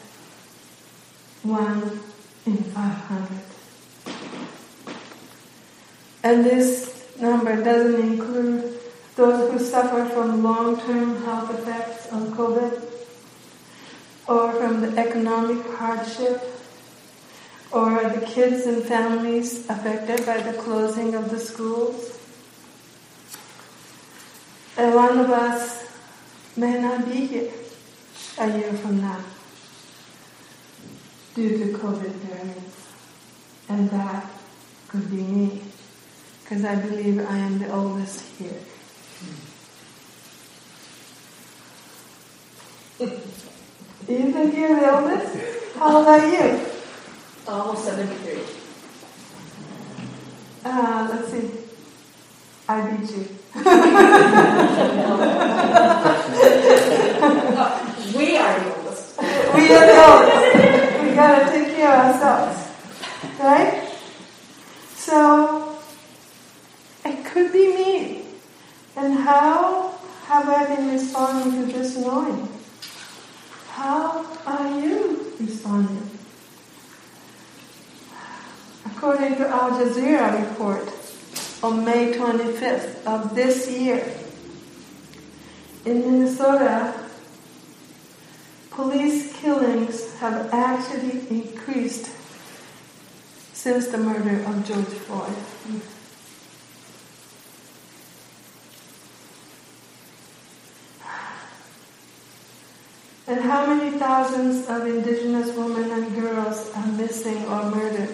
One 1.44 2.00
in 2.46 2.58
500. 2.58 3.40
And 6.24 6.46
this 6.46 7.06
number 7.20 7.62
doesn't 7.64 8.00
include 8.00 8.80
those 9.16 9.52
who 9.52 9.60
suffer 9.60 10.06
from 10.06 10.44
long-term 10.44 11.24
health 11.24 11.52
effects 11.60 12.08
of 12.08 12.30
COVID 12.30 12.84
or 14.28 14.52
from 14.54 14.82
the 14.82 14.98
economic 14.98 15.66
hardship 15.78 16.42
or 17.72 18.10
the 18.10 18.26
kids 18.26 18.66
and 18.66 18.84
families 18.84 19.70
affected 19.70 20.26
by 20.26 20.38
the 20.38 20.54
closing 20.54 21.16
of 21.16 21.30
the 21.30 21.40
schools. 21.40 22.20
And 24.78 24.96
one 24.96 25.20
of 25.20 25.30
us 25.30 25.86
may 26.56 26.80
not 26.82 27.06
be 27.06 27.28
here 27.28 27.52
a 28.40 28.58
year 28.58 28.74
from 28.74 29.02
now 29.02 29.24
due 31.36 31.58
to 31.58 31.78
COVID 31.78 32.12
variants. 32.12 32.88
And 33.70 33.90
that 33.92 34.26
could 34.88 35.10
be 35.10 35.18
me, 35.18 35.62
because 36.44 36.66
I 36.66 36.76
believe 36.76 37.20
I 37.28 37.38
am 37.38 37.60
the 37.60 37.72
oldest 37.72 38.22
here. 38.38 38.60
you 44.08 44.32
think 44.32 44.56
you're 44.56 44.80
the 44.80 44.98
oldest? 44.98 45.36
How 45.76 45.98
old 45.98 46.08
are 46.08 46.26
you? 46.26 46.66
Almost 47.46 47.84
73. 47.84 48.40
Uh, 50.64 51.10
let's 51.12 51.28
see. 51.30 51.52
I 52.70 52.92
beat 52.92 53.12
you. 53.12 53.28
we 58.18 58.38
are 58.38 58.60
the 58.60 58.66
oldest. 58.74 59.20
we 59.54 59.64
are 59.74 59.86
the 59.86 59.98
oldest. 60.08 61.04
We 61.04 61.10
gotta 61.14 61.44
take 61.52 61.70
care 61.76 61.92
of 61.92 61.98
ourselves. 62.06 62.58
Right? 63.38 63.74
So, 64.96 65.78
it 67.04 67.26
could 67.26 67.52
be 67.52 67.68
me. 67.76 68.22
And 68.96 69.16
how 69.16 69.92
have 70.28 70.48
I 70.48 70.66
been 70.74 70.88
responding 70.92 71.68
to 71.68 71.74
this 71.74 71.98
knowing? 71.98 72.48
How 73.74 74.24
are 74.46 74.80
you 74.80 75.34
responding? 75.40 76.08
According 78.86 79.38
to 79.38 79.48
Al 79.48 79.72
Jazeera 79.72 80.48
report 80.48 80.88
on 81.64 81.84
May 81.84 82.14
25th 82.14 83.04
of 83.08 83.34
this 83.34 83.68
year, 83.68 84.06
in 85.86 86.02
Minnesota, 86.02 86.94
police 88.70 89.34
killings 89.42 90.20
have 90.20 90.54
actually 90.54 91.28
increased 91.32 92.12
since 93.54 93.88
the 93.88 93.98
murder 93.98 94.44
of 94.46 94.68
George 94.68 94.86
Floyd. 94.86 95.34
And 103.26 103.42
how 103.54 103.68
many 103.68 103.96
thousands 104.00 104.68
of 104.68 104.88
indigenous 104.88 105.56
women 105.56 105.92
and 105.92 106.16
girls 106.20 106.72
are 106.76 106.88
missing 106.88 107.46
or 107.46 107.70
murdered? 107.70 108.10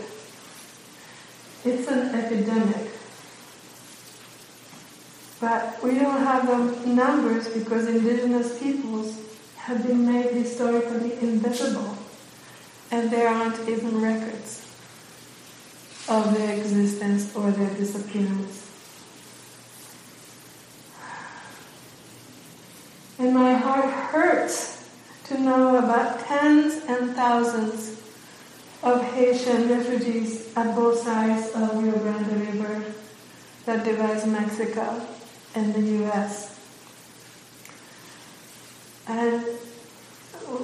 It's 1.64 1.88
an 1.88 2.14
epidemic. 2.14 2.92
But 5.40 5.82
we 5.82 5.96
don't 5.96 6.24
have 6.24 6.46
the 6.46 6.90
numbers 6.90 7.48
because 7.48 7.88
indigenous 7.88 8.60
peoples 8.60 9.18
have 9.56 9.88
been 9.88 10.06
made 10.06 10.34
historically 10.34 11.14
invisible. 11.22 11.98
And 12.92 13.10
there 13.10 13.30
aren't 13.30 13.62
even 13.70 14.02
records 14.02 14.68
of 16.10 16.34
their 16.36 16.54
existence 16.58 17.34
or 17.34 17.50
their 17.52 17.74
disappearance. 17.76 18.70
And 23.18 23.34
my 23.34 23.54
heart 23.54 23.86
hurts 23.86 24.79
to 25.30 25.40
know 25.40 25.78
about 25.78 26.20
tens 26.22 26.84
and 26.88 27.16
thousands 27.16 28.02
of 28.82 29.04
Haitian 29.14 29.70
refugees 29.70 30.52
at 30.56 30.76
both 30.76 31.04
sides 31.04 31.52
of 31.54 31.70
the 31.70 31.82
Rio 31.82 32.00
Grande 32.00 32.48
River 32.48 32.84
that 33.66 33.86
divides 33.86 34.26
Mexico 34.26 35.06
and 35.54 35.76
the 35.76 35.82
U.S. 35.82 36.60
And 39.08 39.46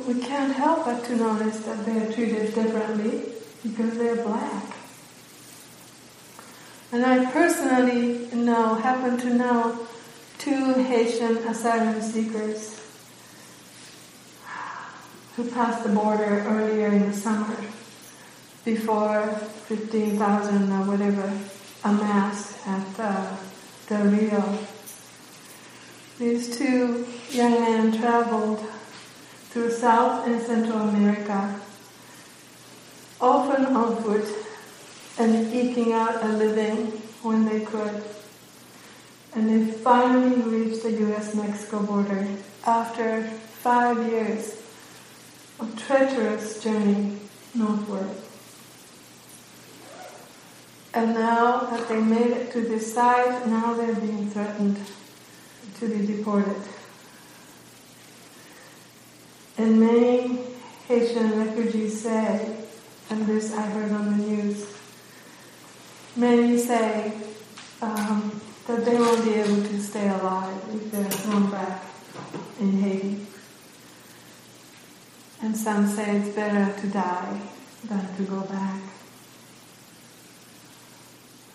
we 0.07 0.19
can't 0.19 0.53
help 0.55 0.85
but 0.85 1.03
to 1.05 1.15
notice 1.15 1.59
that 1.59 1.85
they 1.85 1.99
are 1.99 2.11
treated 2.11 2.55
differently 2.55 3.33
because 3.61 3.95
they're 3.99 4.23
black. 4.23 4.65
And 6.91 7.05
I 7.05 7.29
personally 7.31 8.29
know, 8.33 8.73
happen 8.73 9.19
to 9.19 9.29
know, 9.31 9.87
two 10.39 10.73
Haitian 10.73 11.37
asylum 11.37 12.01
seekers 12.01 12.84
who 15.35 15.49
passed 15.51 15.83
the 15.83 15.89
border 15.89 16.45
earlier 16.47 16.87
in 16.87 17.11
the 17.11 17.13
summer 17.13 17.57
before 18.63 19.27
15,000 19.67 20.71
or 20.71 20.85
whatever 20.85 21.27
amassed 21.83 22.65
at 22.65 22.99
uh, 22.99 23.35
Del 23.87 24.05
Rio. 24.07 24.57
These 26.17 26.57
two 26.57 27.05
young 27.31 27.51
men 27.51 27.99
traveled 27.99 28.65
through 29.49 29.71
South 29.71 30.25
and 30.25 30.41
Central 30.41 30.79
America, 30.89 31.59
often 33.19 33.65
on 33.65 34.01
foot 34.01 34.25
and 35.19 35.53
eking 35.53 35.91
out 35.91 36.23
a 36.23 36.27
living 36.29 36.87
when 37.21 37.45
they 37.45 37.59
could. 37.65 38.03
And 39.35 39.49
they 39.49 39.71
finally 39.71 40.41
reached 40.41 40.83
the 40.83 40.91
US-Mexico 40.91 41.83
border 41.83 42.25
after 42.65 43.23
five 43.23 43.97
years 44.07 44.64
of 45.59 45.85
treacherous 45.85 46.63
journey 46.63 47.17
northward. 47.53 48.09
And 50.93 51.13
now 51.13 51.59
that 51.71 51.89
they 51.89 51.99
made 51.99 52.31
it 52.31 52.51
to 52.53 52.61
this 52.61 52.93
side, 52.93 53.47
now 53.47 53.73
they're 53.73 53.95
being 53.95 54.29
threatened 54.29 54.77
to 55.79 55.89
be 55.89 56.05
deported. 56.05 56.61
And 59.57 59.79
many 59.79 60.39
Haitian 60.87 61.37
refugees 61.37 62.01
say, 62.01 62.57
and 63.09 63.25
this 63.27 63.53
I 63.53 63.61
heard 63.61 63.91
on 63.91 64.17
the 64.17 64.25
news, 64.25 64.73
many 66.15 66.57
say 66.57 67.13
um, 67.81 68.41
that 68.67 68.85
they 68.85 68.95
won't 68.95 69.23
be 69.23 69.33
able 69.33 69.63
to 69.63 69.81
stay 69.81 70.07
alive 70.07 70.57
if 70.73 70.91
they're 70.91 71.03
thrown 71.05 71.51
back 71.51 71.83
in 72.59 72.71
Haiti. 72.81 73.25
And 75.45 75.55
some 75.55 75.87
say 75.87 76.17
it's 76.17 76.35
better 76.35 76.73
to 76.81 76.87
die 76.87 77.39
than 77.83 78.15
to 78.15 78.23
go 78.23 78.41
back. 78.41 78.81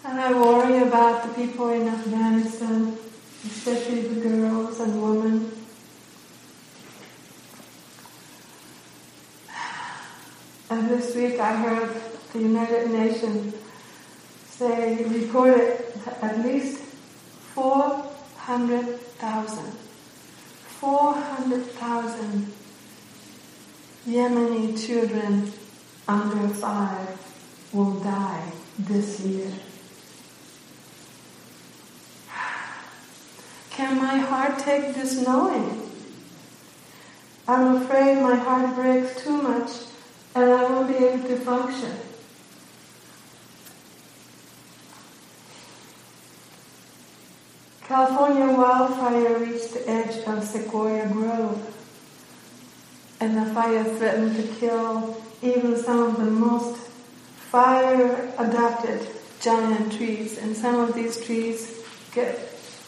And 0.05 0.20
I 0.20 0.33
worry 0.33 0.85
about 0.85 1.26
the 1.26 1.35
people 1.35 1.70
in 1.70 1.88
Afghanistan, 1.88 2.96
especially 3.44 4.03
the 4.03 4.20
girls 4.20 4.79
and 4.79 5.03
women. 5.03 5.50
And 10.70 10.88
this 10.88 11.16
week 11.16 11.40
I 11.40 11.57
heard 11.57 12.00
the 12.33 12.38
United 12.38 12.92
Nations 12.92 13.57
say, 14.46 15.03
reported 15.03 15.85
at 16.22 16.38
least 16.44 16.81
400,000, 17.55 19.72
400,000 20.79 22.53
Yemeni 24.06 24.86
children 24.86 25.52
under 26.08 26.48
five 26.48 27.18
will 27.72 28.00
die 28.00 28.50
this 28.78 29.20
year. 29.20 29.52
Can 33.70 33.98
my 33.98 34.16
heart 34.16 34.58
take 34.58 34.94
this 34.94 35.20
knowing? 35.26 35.90
I'm 37.46 37.76
afraid 37.76 38.22
my 38.22 38.36
heart 38.36 38.74
breaks 38.74 39.22
too 39.22 39.42
much 39.42 39.70
and 40.34 40.50
I 40.50 40.62
won't 40.64 40.88
be 40.88 40.96
able 41.04 41.28
to 41.28 41.36
function. 41.36 41.92
California 47.82 48.46
wildfire 48.56 49.38
reached 49.38 49.74
the 49.74 49.90
edge 49.90 49.99
and 53.20 53.37
the 53.37 53.54
fire 53.54 53.85
threatened 53.85 54.35
to 54.37 54.42
kill 54.54 55.22
even 55.42 55.76
some 55.76 56.00
of 56.00 56.16
the 56.16 56.30
most 56.30 56.76
fire 56.78 58.33
adapted 58.38 59.06
giant 59.40 59.92
trees. 59.92 60.38
And 60.38 60.56
some 60.56 60.80
of 60.80 60.94
these 60.94 61.22
trees 61.24 61.85
get 62.12 62.38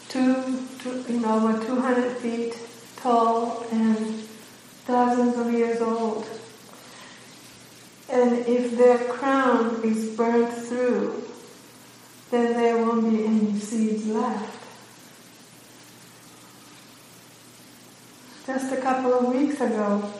two, 0.09 0.67
two 0.79 1.03
you 1.07 1.19
know, 1.19 1.47
over 1.47 1.65
200 1.65 2.17
feet 2.17 2.57
tall 2.97 3.65
and 3.71 3.97
thousands 4.85 5.37
of 5.37 5.51
years 5.51 5.81
old. 5.81 6.27
And 8.09 8.45
if 8.47 8.77
their 8.77 8.97
crown 8.97 9.81
is 9.83 10.15
burnt 10.15 10.51
through, 10.53 11.23
then 12.31 12.53
there 12.53 12.77
won't 12.77 13.09
be 13.09 13.25
any 13.25 13.59
seeds 13.59 14.07
left. 14.07 14.59
Just 18.45 18.73
a 18.73 18.81
couple 18.81 19.13
of 19.13 19.33
weeks 19.33 19.61
ago, 19.61 20.13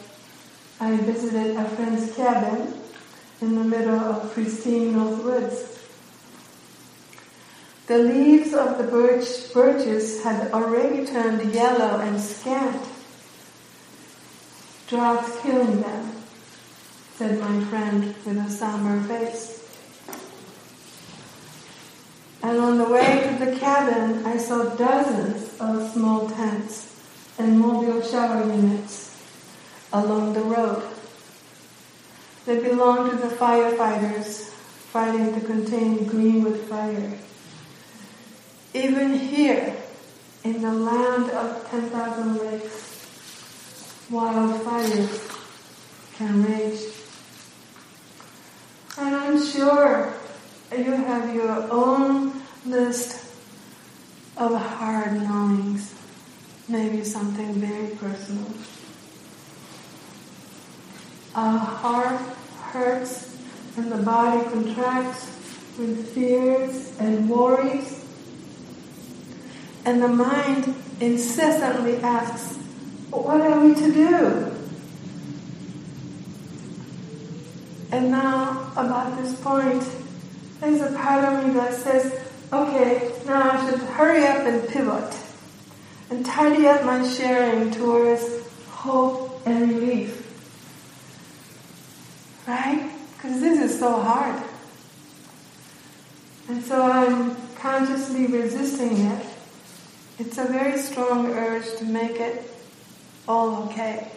I 0.83 0.97
visited 0.97 1.55
a 1.55 1.63
friend's 1.63 2.13
cabin 2.13 2.73
in 3.39 3.55
the 3.55 3.63
middle 3.63 3.95
of 3.95 4.33
pristine 4.33 4.91
North 4.91 5.23
Woods. 5.23 5.79
The 7.87 7.99
leaves 7.99 8.53
of 8.53 8.77
the 8.77 8.83
birch, 8.83 9.53
birches 9.53 10.21
had 10.23 10.51
already 10.51 11.05
turned 11.05 11.53
yellow 11.53 12.01
and 12.01 12.19
scant, 12.19 12.85
droughts 14.87 15.41
killing 15.41 15.79
them, 15.79 16.11
said 17.15 17.39
my 17.39 17.63
friend 17.69 18.13
with 18.25 18.37
a 18.39 18.49
somber 18.49 18.99
face. 19.07 19.63
And 22.41 22.57
on 22.57 22.77
the 22.77 22.89
way 22.89 23.25
to 23.25 23.45
the 23.45 23.57
cabin, 23.57 24.25
I 24.25 24.35
saw 24.35 24.65
dozens 24.75 25.57
of 25.61 25.93
small 25.93 26.29
tents 26.29 26.93
and 27.39 27.57
mobile 27.57 28.01
shower 28.01 28.45
units 28.45 29.02
along 29.93 30.33
the 30.33 30.41
road. 30.41 30.83
They 32.45 32.59
belong 32.59 33.09
to 33.09 33.15
the 33.15 33.33
firefighters 33.35 34.49
fighting 34.91 35.33
to 35.33 35.41
contain 35.45 36.05
Greenwood 36.05 36.59
fire. 36.61 37.13
Even 38.73 39.13
here, 39.17 39.75
in 40.43 40.61
the 40.61 40.73
land 40.73 41.29
of 41.31 41.69
10,000 41.69 42.37
lakes, 42.37 44.07
wildfires 44.11 45.29
can 46.17 46.43
rage. 46.43 46.81
And 48.97 49.15
I'm 49.15 49.43
sure 49.43 50.13
you 50.75 50.91
have 50.91 51.33
your 51.33 51.71
own 51.71 52.41
list 52.65 53.23
of 54.37 54.55
hard 54.55 55.21
knowings 55.21 55.93
maybe 56.67 57.03
something 57.03 57.53
very 57.53 57.95
personal. 57.95 58.47
Our 61.35 61.57
heart 61.57 62.21
hurts 62.71 63.35
and 63.75 63.91
the 63.91 63.97
body 63.97 64.43
contracts 64.49 65.25
with 65.79 66.13
fears 66.13 66.95
and 66.99 67.29
worries. 67.29 68.05
And 69.85 70.01
the 70.01 70.07
mind 70.07 70.75
incessantly 70.99 71.97
asks, 71.97 72.57
what 73.09 73.41
are 73.41 73.59
we 73.65 73.73
to 73.73 73.91
do? 73.91 74.53
And 77.91 78.11
now, 78.11 78.71
about 78.75 79.21
this 79.21 79.39
point, 79.41 79.83
there's 80.59 80.81
a 80.81 80.95
part 80.97 81.25
of 81.25 81.45
me 81.45 81.53
that 81.53 81.73
says, 81.73 82.19
okay, 82.51 83.11
now 83.25 83.51
I 83.51 83.69
should 83.69 83.79
hurry 83.81 84.25
up 84.25 84.45
and 84.45 84.67
pivot 84.67 85.15
and 86.09 86.25
tidy 86.25 86.67
up 86.67 86.85
my 86.85 87.07
sharing 87.07 87.71
towards 87.71 88.47
hope 88.67 89.41
and 89.45 89.69
relief. 89.69 90.22
Right? 92.47 92.91
Because 93.15 93.39
this 93.39 93.71
is 93.71 93.79
so 93.79 93.99
hard. 94.01 94.43
And 96.49 96.63
so 96.63 96.81
I'm 96.81 97.35
consciously 97.55 98.27
resisting 98.27 98.97
it. 98.97 99.25
It's 100.19 100.37
a 100.37 100.45
very 100.45 100.77
strong 100.77 101.31
urge 101.31 101.77
to 101.77 101.85
make 101.85 102.19
it 102.19 102.51
all 103.27 103.63
okay. 103.63 104.11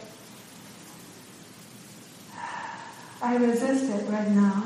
I 3.23 3.37
resist 3.37 3.91
it 3.91 4.11
right 4.11 4.29
now 4.29 4.65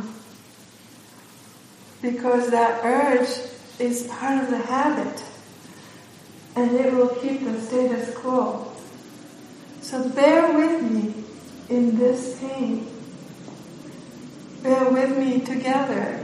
because 2.02 2.50
that 2.50 2.84
urge 2.84 3.28
is 3.78 4.06
part 4.08 4.42
of 4.42 4.50
the 4.50 4.58
habit 4.58 5.22
and 6.56 6.72
it 6.72 6.92
will 6.92 7.08
keep 7.08 7.44
the 7.44 7.60
status 7.60 8.14
quo. 8.16 8.72
So 9.82 10.08
bear 10.08 10.52
with 10.52 10.82
me 10.82 11.14
in 11.68 11.98
this 11.98 12.38
pain. 12.40 12.89
Bear 14.62 14.90
with 14.90 15.16
me 15.16 15.40
together 15.40 16.20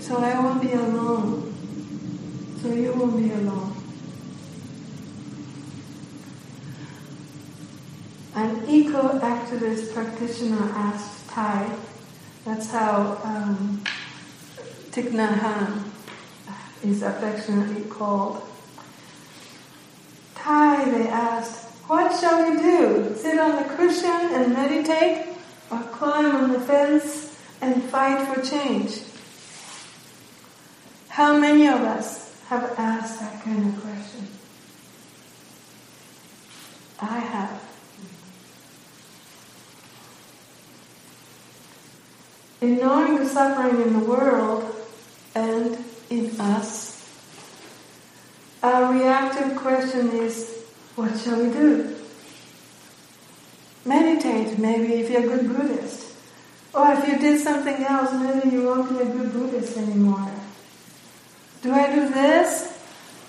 so 0.00 0.18
I 0.18 0.38
won't 0.38 0.60
be 0.60 0.72
alone. 0.72 1.54
So 2.60 2.72
you 2.72 2.92
won't 2.92 3.16
be 3.16 3.30
alone. 3.30 3.76
An 8.34 8.68
eco-activist 8.68 9.94
practitioner 9.94 10.68
asked 10.74 11.26
Thay, 11.28 11.70
that's 12.44 12.70
how 12.70 13.20
um, 13.22 13.82
Thich 14.90 15.10
Nhat 15.12 15.38
Hanh 15.38 15.84
is 16.82 17.02
affectionately 17.02 17.84
called, 17.84 18.42
Thay, 20.34 20.90
they 20.90 21.08
asked, 21.08 21.70
what 21.88 22.18
shall 22.18 22.50
we 22.50 22.60
do? 22.60 23.14
Sit 23.16 23.38
on 23.38 23.62
the 23.62 23.68
cushion 23.74 24.10
and 24.10 24.52
meditate 24.52 25.28
or 25.70 25.78
climb 25.84 26.34
on 26.34 26.52
the 26.52 26.60
fence 26.60 27.23
and 27.64 27.82
fight 27.84 28.28
for 28.28 28.42
change? 28.42 29.00
How 31.08 31.38
many 31.38 31.66
of 31.66 31.80
us 31.80 32.38
have 32.48 32.74
asked 32.76 33.20
that 33.20 33.42
kind 33.42 33.66
of 33.66 33.80
question? 33.80 34.28
I 37.00 37.18
have. 37.18 37.62
In 42.60 42.78
knowing 42.78 43.16
the 43.16 43.26
suffering 43.26 43.80
in 43.80 43.92
the 43.94 44.04
world 44.04 44.74
and 45.34 45.78
in 46.10 46.38
us, 46.38 47.08
our 48.62 48.92
reactive 48.92 49.56
question 49.56 50.10
is, 50.10 50.64
what 50.96 51.18
shall 51.18 51.42
we 51.42 51.50
do? 51.50 51.96
Meditate, 53.84 54.58
maybe 54.58 54.94
if 54.94 55.10
you're 55.10 55.24
a 55.24 55.36
good 55.36 55.48
Buddhist. 55.48 56.13
Or 56.74 56.92
if 56.92 57.06
you 57.08 57.18
did 57.18 57.40
something 57.40 57.82
else, 57.84 58.12
maybe 58.12 58.56
you 58.56 58.64
won't 58.64 58.88
be 58.90 58.98
a 58.98 59.06
good 59.06 59.32
Buddhist 59.32 59.76
anymore. 59.76 60.30
Do 61.62 61.72
I 61.72 61.94
do 61.94 62.08
this? 62.08 62.76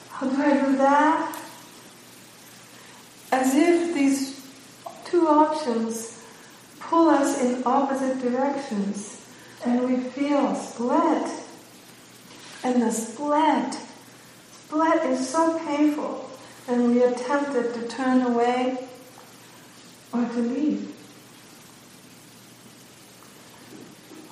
How 0.09 0.27
do 0.27 0.41
I 0.41 0.53
do 0.65 0.77
that? 0.77 1.39
As 3.31 3.55
if 3.55 3.93
these 3.93 4.41
two 5.05 5.27
options 5.27 6.23
pull 6.79 7.09
us 7.09 7.41
in 7.41 7.61
opposite 7.65 8.19
directions 8.21 9.25
and 9.63 9.85
we 9.87 9.97
feel 9.97 10.55
split. 10.55 11.27
And 12.63 12.81
the 12.81 12.91
split 12.91 13.77
Split 14.65 15.03
is 15.11 15.29
so 15.29 15.59
painful, 15.59 16.27
and 16.67 16.87
we 16.87 17.03
are 17.03 17.13
tempted 17.13 17.75
to 17.75 17.87
turn 17.87 18.23
away 18.23 18.87
or 20.11 20.25
to 20.25 20.39
leave. 20.39 20.94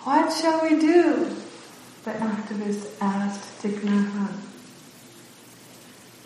What 0.04 0.34
shall 0.34 0.62
we 0.62 0.80
do? 0.80 1.36
The 2.04 2.12
activist 2.12 2.90
asked 3.00 3.64
Thich 3.64 3.80
Nhat. 3.80 4.34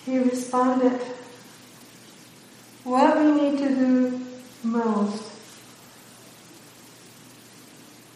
He 0.06 0.18
responded, 0.18 1.02
what 2.84 3.18
we 3.18 3.32
need 3.32 3.58
to 3.60 3.70
do 3.70 4.26
most 4.64 5.24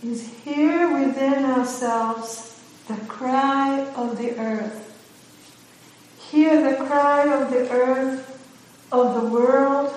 is 0.04 0.34
hear 0.44 0.92
within 0.94 1.46
ourselves 1.46 2.60
the 2.88 2.96
cry 3.08 3.86
of 3.96 4.18
the 4.18 4.40
earth 4.40 4.92
Hear 6.32 6.64
the 6.64 6.86
cry 6.86 7.26
of 7.26 7.52
the 7.52 7.70
earth, 7.70 8.40
of 8.90 9.22
the 9.22 9.30
world, 9.30 9.94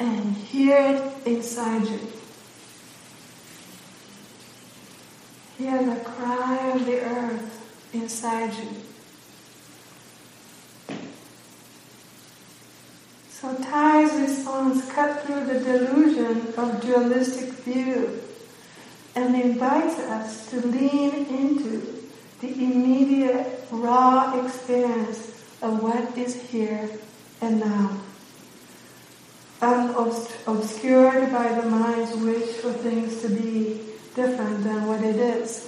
and 0.00 0.34
hear 0.34 0.76
it 0.76 1.24
inside 1.24 1.86
you. 1.86 2.19
Hear 5.60 5.82
the 5.82 6.00
cry 6.00 6.70
of 6.70 6.86
the 6.86 7.00
earth 7.00 7.92
inside 7.92 8.54
you. 8.54 8.70
So 13.28 13.52
Thay's 13.56 14.10
response 14.22 14.90
cut 14.90 15.26
through 15.26 15.44
the 15.44 15.60
delusion 15.60 16.54
of 16.56 16.80
dualistic 16.80 17.50
view 17.62 18.22
and 19.14 19.36
invites 19.36 19.98
us 19.98 20.48
to 20.48 20.66
lean 20.66 21.26
into 21.26 22.08
the 22.40 22.54
immediate 22.54 23.62
raw 23.70 24.42
experience 24.42 25.44
of 25.60 25.82
what 25.82 26.16
is 26.16 26.40
here 26.40 26.88
and 27.42 27.60
now, 27.60 28.00
unobscured 29.60 31.30
by 31.30 31.52
the 31.52 31.68
mind's 31.68 32.16
wish 32.16 32.48
for 32.62 32.72
things 32.72 33.20
to 33.20 33.28
be 33.28 33.89
different 34.14 34.64
than 34.64 34.86
what 34.86 35.02
it 35.02 35.16
is. 35.16 35.66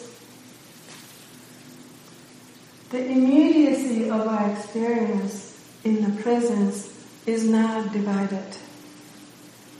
The 2.90 3.06
immediacy 3.06 4.10
of 4.10 4.26
our 4.26 4.50
experience 4.50 5.58
in 5.84 6.02
the 6.04 6.22
presence 6.22 6.92
is 7.26 7.44
not 7.44 7.92
divided 7.92 8.56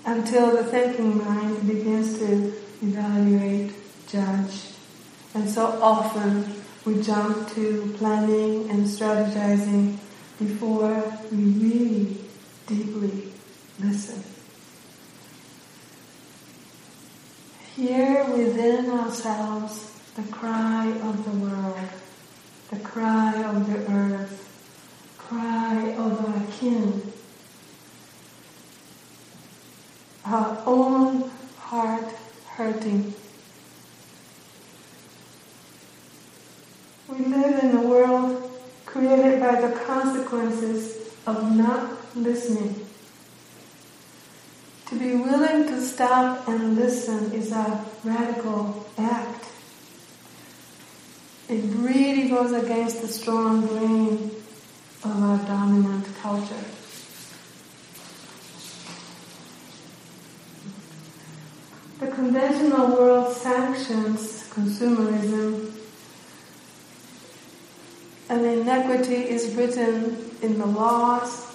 until 0.05 0.57
the 0.57 0.65
thinking 0.65 1.19
mind 1.19 1.67
begins 1.67 2.19
to 2.19 2.55
evaluate, 2.83 3.73
judge. 4.09 4.69
And 5.35 5.49
so 5.49 5.79
often 5.81 6.55
we 6.85 7.03
jump 7.03 7.49
to 7.55 7.95
planning 7.99 8.69
and 8.71 8.85
strategizing 8.87 9.97
before 10.39 11.19
we 11.31 11.45
really 11.45 12.17
deeply 12.67 13.33
listen. 13.79 14.32
Hear 17.83 18.25
within 18.31 18.91
ourselves 18.91 19.91
the 20.15 20.23
cry 20.31 20.87
of 20.87 21.25
the 21.25 21.37
world, 21.45 21.81
the 22.71 22.79
cry 22.79 23.43
of 23.43 23.67
the 23.67 23.93
earth, 23.93 24.39
cry 25.19 25.91
of 25.95 26.25
our 26.25 26.47
kin, 26.53 27.13
our 30.25 30.63
own 30.65 31.29
heart 31.59 32.05
hurting. 32.47 33.15
We 37.09 37.25
live 37.25 37.65
in 37.65 37.77
a 37.79 37.83
world 37.83 38.61
created 38.87 39.41
by 39.41 39.61
the 39.61 39.77
consequences 39.81 41.13
of 41.27 41.57
not 41.57 41.99
listening. 42.15 42.87
To 44.93 44.99
be 44.99 45.15
willing 45.15 45.67
to 45.69 45.81
stop 45.81 46.47
and 46.47 46.77
listen 46.77 47.33
is 47.33 47.51
a 47.51 47.83
radical 48.05 48.87
act. 48.99 49.47
It 51.49 51.63
really 51.77 52.29
goes 52.29 52.53
against 52.53 53.01
the 53.01 53.09
strong 53.09 53.67
grain 53.67 54.31
of 55.03 55.23
our 55.23 55.39
dominant 55.47 56.07
culture. 56.21 56.65
The 62.01 62.09
conventional 62.09 62.89
world 62.89 63.35
sanctions 63.35 64.47
consumerism 64.51 65.73
and 68.29 68.45
inequity 68.45 69.15
is 69.15 69.55
written 69.55 70.37
in 70.43 70.59
the 70.59 70.67
laws 70.67 71.51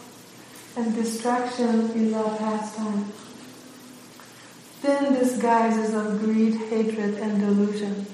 and 0.75 0.95
destruction 0.95 1.91
is 1.91 2.13
our 2.15 2.35
pastime. 2.37 3.11
Thin 4.87 5.15
disguises 5.15 5.93
of 5.93 6.17
greed, 6.21 6.55
hatred, 6.69 7.15
and 7.15 7.41
delusion. 7.41 8.05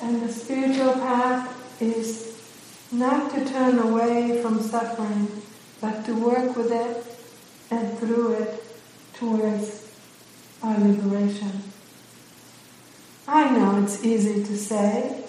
And 0.00 0.20
the 0.20 0.32
spiritual 0.32 0.94
path 0.94 1.80
is 1.80 2.42
not 2.90 3.32
to 3.32 3.44
turn 3.44 3.78
away 3.78 4.42
from 4.42 4.60
suffering, 4.60 5.28
but 5.80 6.04
to 6.06 6.14
work 6.16 6.56
with 6.56 6.72
it 6.72 7.06
and 7.70 7.96
through 8.00 8.32
it 8.32 8.64
towards 9.14 9.88
our 10.60 10.76
liberation. 10.76 11.62
I 13.28 13.48
know 13.56 13.80
it's 13.80 14.04
easy 14.04 14.42
to 14.42 14.58
say, 14.58 15.22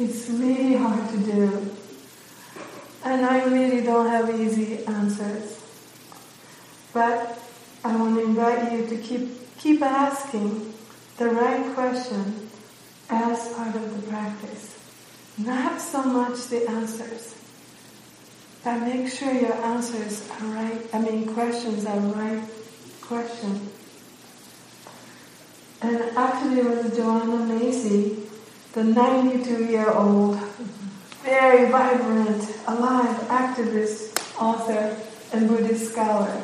it's 0.00 0.28
really 0.28 0.74
hard 0.74 1.08
to 1.10 1.18
do, 1.18 1.76
and 3.04 3.24
I 3.24 3.44
really 3.44 3.80
don't 3.80 4.08
have 4.08 4.28
easy 4.40 4.84
answers. 4.86 5.53
But 6.94 7.38
I 7.84 7.96
want 7.96 8.14
to 8.14 8.24
invite 8.24 8.72
you 8.72 8.86
to 8.86 8.96
keep, 8.96 9.58
keep 9.58 9.82
asking 9.82 10.72
the 11.18 11.28
right 11.28 11.74
question 11.74 12.48
as 13.10 13.52
part 13.54 13.74
of 13.74 13.96
the 13.96 14.08
practice. 14.08 14.78
Not 15.36 15.80
so 15.80 16.04
much 16.04 16.46
the 16.46 16.70
answers, 16.70 17.34
but 18.62 18.78
make 18.78 19.12
sure 19.12 19.32
your 19.32 19.54
answers 19.54 20.30
are 20.30 20.46
right, 20.46 20.86
I 20.94 21.00
mean 21.00 21.34
questions 21.34 21.84
are 21.84 21.98
right 21.98 22.42
question. 23.00 23.68
And 25.82 26.00
actually 26.16 26.60
it 26.60 26.64
was 26.64 26.96
Joanna 26.96 27.44
Macy, 27.44 28.18
the 28.72 28.84
92 28.84 29.64
year 29.64 29.90
old, 29.90 30.38
very 31.24 31.70
vibrant, 31.70 32.56
alive 32.68 33.16
activist, 33.28 34.16
author, 34.40 34.96
and 35.32 35.48
Buddhist 35.48 35.90
scholar, 35.92 36.40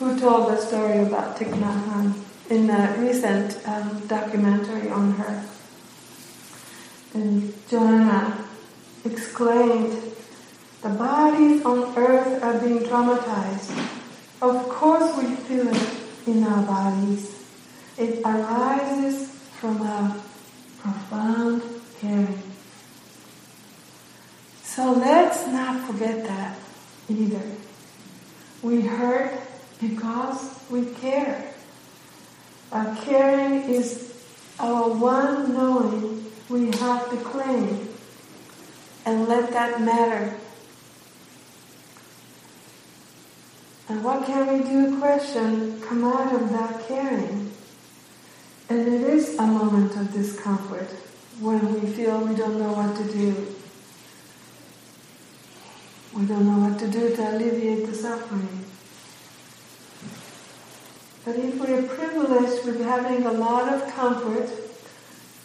who 0.00 0.18
told 0.18 0.48
the 0.48 0.56
story 0.56 0.98
about 1.00 1.36
Thich 1.36 1.52
Nhat 1.60 1.84
Hanh 1.84 2.14
in 2.48 2.70
a 2.70 2.96
recent 2.98 3.60
um, 3.68 4.00
documentary 4.06 4.88
on 4.88 5.12
her. 5.12 5.44
And 7.12 7.52
Joanna 7.68 8.48
exclaimed, 9.04 9.92
the 10.80 10.88
bodies 10.88 11.62
on 11.66 11.94
earth 11.98 12.42
are 12.42 12.58
being 12.60 12.78
traumatized. 12.78 13.76
Of 14.40 14.70
course 14.70 15.14
we 15.18 15.34
feel 15.34 15.68
it 15.68 15.90
in 16.26 16.44
our 16.44 16.62
bodies. 16.62 17.36
It 17.98 18.24
arises 18.24 19.28
from 19.60 19.82
a 19.82 20.18
profound 20.78 21.62
caring. 22.00 22.42
So 24.62 24.92
let's 24.92 25.46
not 25.48 25.86
forget 25.86 26.24
that 26.24 26.56
either. 27.10 27.42
We 28.62 28.80
hurt 28.80 29.49
because 29.80 30.60
we 30.70 30.86
care. 30.86 31.54
Our 32.72 32.94
caring 32.96 33.62
is 33.62 34.12
our 34.58 34.88
one 34.90 35.54
knowing 35.54 36.30
we 36.48 36.70
have 36.78 37.10
to 37.10 37.16
claim 37.16 37.88
and 39.06 39.28
let 39.28 39.50
that 39.52 39.80
matter 39.80 40.36
And 43.90 44.04
what 44.04 44.24
can 44.24 44.46
we 44.46 44.62
do 44.62 45.00
question 45.00 45.80
come 45.80 46.04
out 46.04 46.32
of 46.32 46.48
that 46.50 46.86
caring? 46.86 47.50
And 48.68 48.80
it 48.86 49.02
is 49.02 49.36
a 49.36 49.44
moment 49.44 49.96
of 49.96 50.12
discomfort 50.12 50.88
when 51.40 51.74
we 51.74 51.90
feel 51.90 52.20
we 52.20 52.36
don't 52.36 52.60
know 52.60 52.72
what 52.72 52.94
to 52.94 53.12
do. 53.12 53.48
We 56.14 56.24
don't 56.24 56.46
know 56.46 56.68
what 56.68 56.78
to 56.78 56.88
do 56.88 57.16
to 57.16 57.36
alleviate 57.36 57.86
the 57.86 57.94
suffering. 57.96 58.59
But 61.30 61.38
if 61.38 61.60
we're 61.60 61.82
privileged 61.82 62.66
with 62.66 62.84
having 62.84 63.24
a 63.24 63.30
lot 63.30 63.72
of 63.72 63.88
comfort 63.94 64.50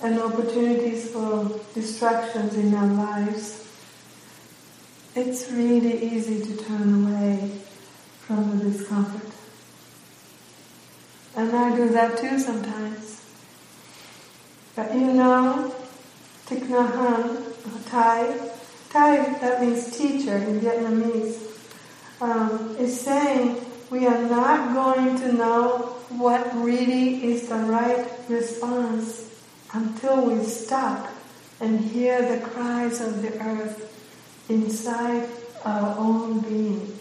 and 0.01 0.19
opportunities 0.19 1.11
for 1.11 1.61
distractions 1.75 2.55
in 2.55 2.73
our 2.73 2.87
lives, 2.87 3.69
it's 5.13 5.51
really 5.51 6.03
easy 6.03 6.43
to 6.43 6.63
turn 6.63 7.05
away 7.05 7.51
from 8.21 8.57
the 8.57 8.71
discomfort. 8.71 9.31
And 11.35 11.55
I 11.55 11.75
do 11.75 11.89
that 11.89 12.17
too 12.17 12.39
sometimes. 12.39 13.21
But 14.75 14.91
you 14.91 15.13
know, 15.13 15.71
Thich 16.47 16.61
Nhat 16.61 17.53
Thay, 17.85 18.51
Thay, 18.89 19.37
that 19.39 19.61
means 19.61 19.95
teacher 19.95 20.35
in 20.35 20.61
Vietnamese, 20.61 21.37
um, 22.21 22.75
is 22.79 22.99
saying 22.99 23.63
we 23.89 24.07
are 24.07 24.21
not 24.23 24.73
going 24.73 25.17
to 25.19 25.33
know 25.33 25.95
what 26.09 26.55
really 26.55 27.23
is 27.23 27.49
the 27.49 27.55
right 27.55 28.07
response 28.27 29.29
until 29.73 30.25
we 30.25 30.43
stop 30.43 31.09
and 31.59 31.79
hear 31.79 32.21
the 32.21 32.45
cries 32.45 33.01
of 33.01 33.21
the 33.21 33.39
earth 33.41 33.91
inside 34.49 35.29
our 35.63 35.97
own 35.97 36.39
being. 36.41 36.97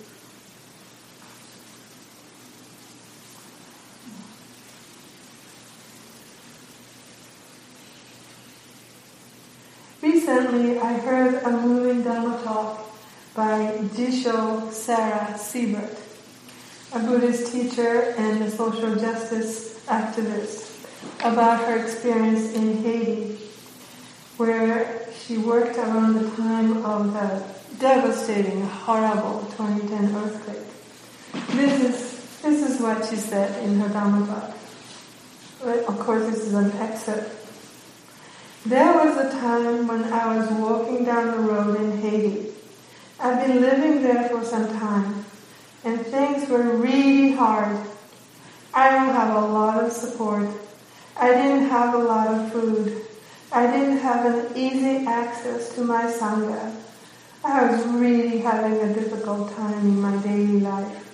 Recently, 10.00 10.78
I 10.78 10.94
heard 10.94 11.42
a 11.44 11.50
moving 11.50 12.02
Dhamma 12.02 12.42
talk 12.44 12.86
by 13.34 13.78
Jisho 13.94 14.70
Sarah 14.70 15.36
Siebert, 15.36 16.03
a 16.94 17.00
Buddhist 17.00 17.50
teacher 17.50 18.14
and 18.16 18.42
a 18.44 18.50
social 18.50 18.94
justice 18.94 19.84
activist, 19.86 20.70
about 21.24 21.58
her 21.66 21.82
experience 21.82 22.54
in 22.54 22.82
Haiti, 22.84 23.36
where 24.36 25.08
she 25.12 25.36
worked 25.38 25.76
around 25.76 26.14
the 26.14 26.30
time 26.36 26.84
of 26.84 27.12
the 27.12 27.42
devastating, 27.80 28.62
horrible 28.62 29.40
2010 29.56 30.14
earthquake. 30.14 31.56
This 31.56 31.80
is, 31.82 32.42
this 32.42 32.70
is 32.70 32.80
what 32.80 33.04
she 33.04 33.16
said 33.16 33.62
in 33.64 33.80
her 33.80 33.88
Dhamma 33.88 34.26
talk. 34.28 34.50
Of 35.88 35.98
course, 35.98 36.26
this 36.26 36.46
is 36.46 36.54
an 36.54 36.70
excerpt 36.72 37.44
There 38.66 38.92
was 38.94 39.16
a 39.16 39.30
time 39.30 39.88
when 39.88 40.04
I 40.04 40.36
was 40.36 40.48
walking 40.52 41.04
down 41.04 41.26
the 41.32 41.52
road 41.52 41.80
in 41.80 41.98
Haiti. 41.98 42.52
I've 43.18 43.44
been 43.46 43.60
living 43.60 44.02
there 44.02 44.28
for 44.28 44.44
some 44.44 44.68
time, 44.78 45.24
and 45.84 46.00
things 46.06 46.48
were 46.48 46.76
really 46.76 47.32
hard. 47.32 47.76
I 48.72 48.90
don't 48.90 49.14
have 49.14 49.36
a 49.36 49.46
lot 49.46 49.84
of 49.84 49.92
support. 49.92 50.48
I 51.16 51.28
didn't 51.28 51.68
have 51.68 51.94
a 51.94 51.98
lot 51.98 52.28
of 52.28 52.52
food. 52.52 53.06
I 53.52 53.66
didn't 53.66 53.98
have 53.98 54.26
an 54.26 54.56
easy 54.56 55.06
access 55.06 55.74
to 55.76 55.82
my 55.82 56.04
Sangha. 56.04 56.74
I 57.44 57.70
was 57.70 57.86
really 57.86 58.38
having 58.38 58.80
a 58.80 58.94
difficult 58.94 59.54
time 59.54 59.78
in 59.78 60.00
my 60.00 60.16
daily 60.22 60.60
life. 60.60 61.04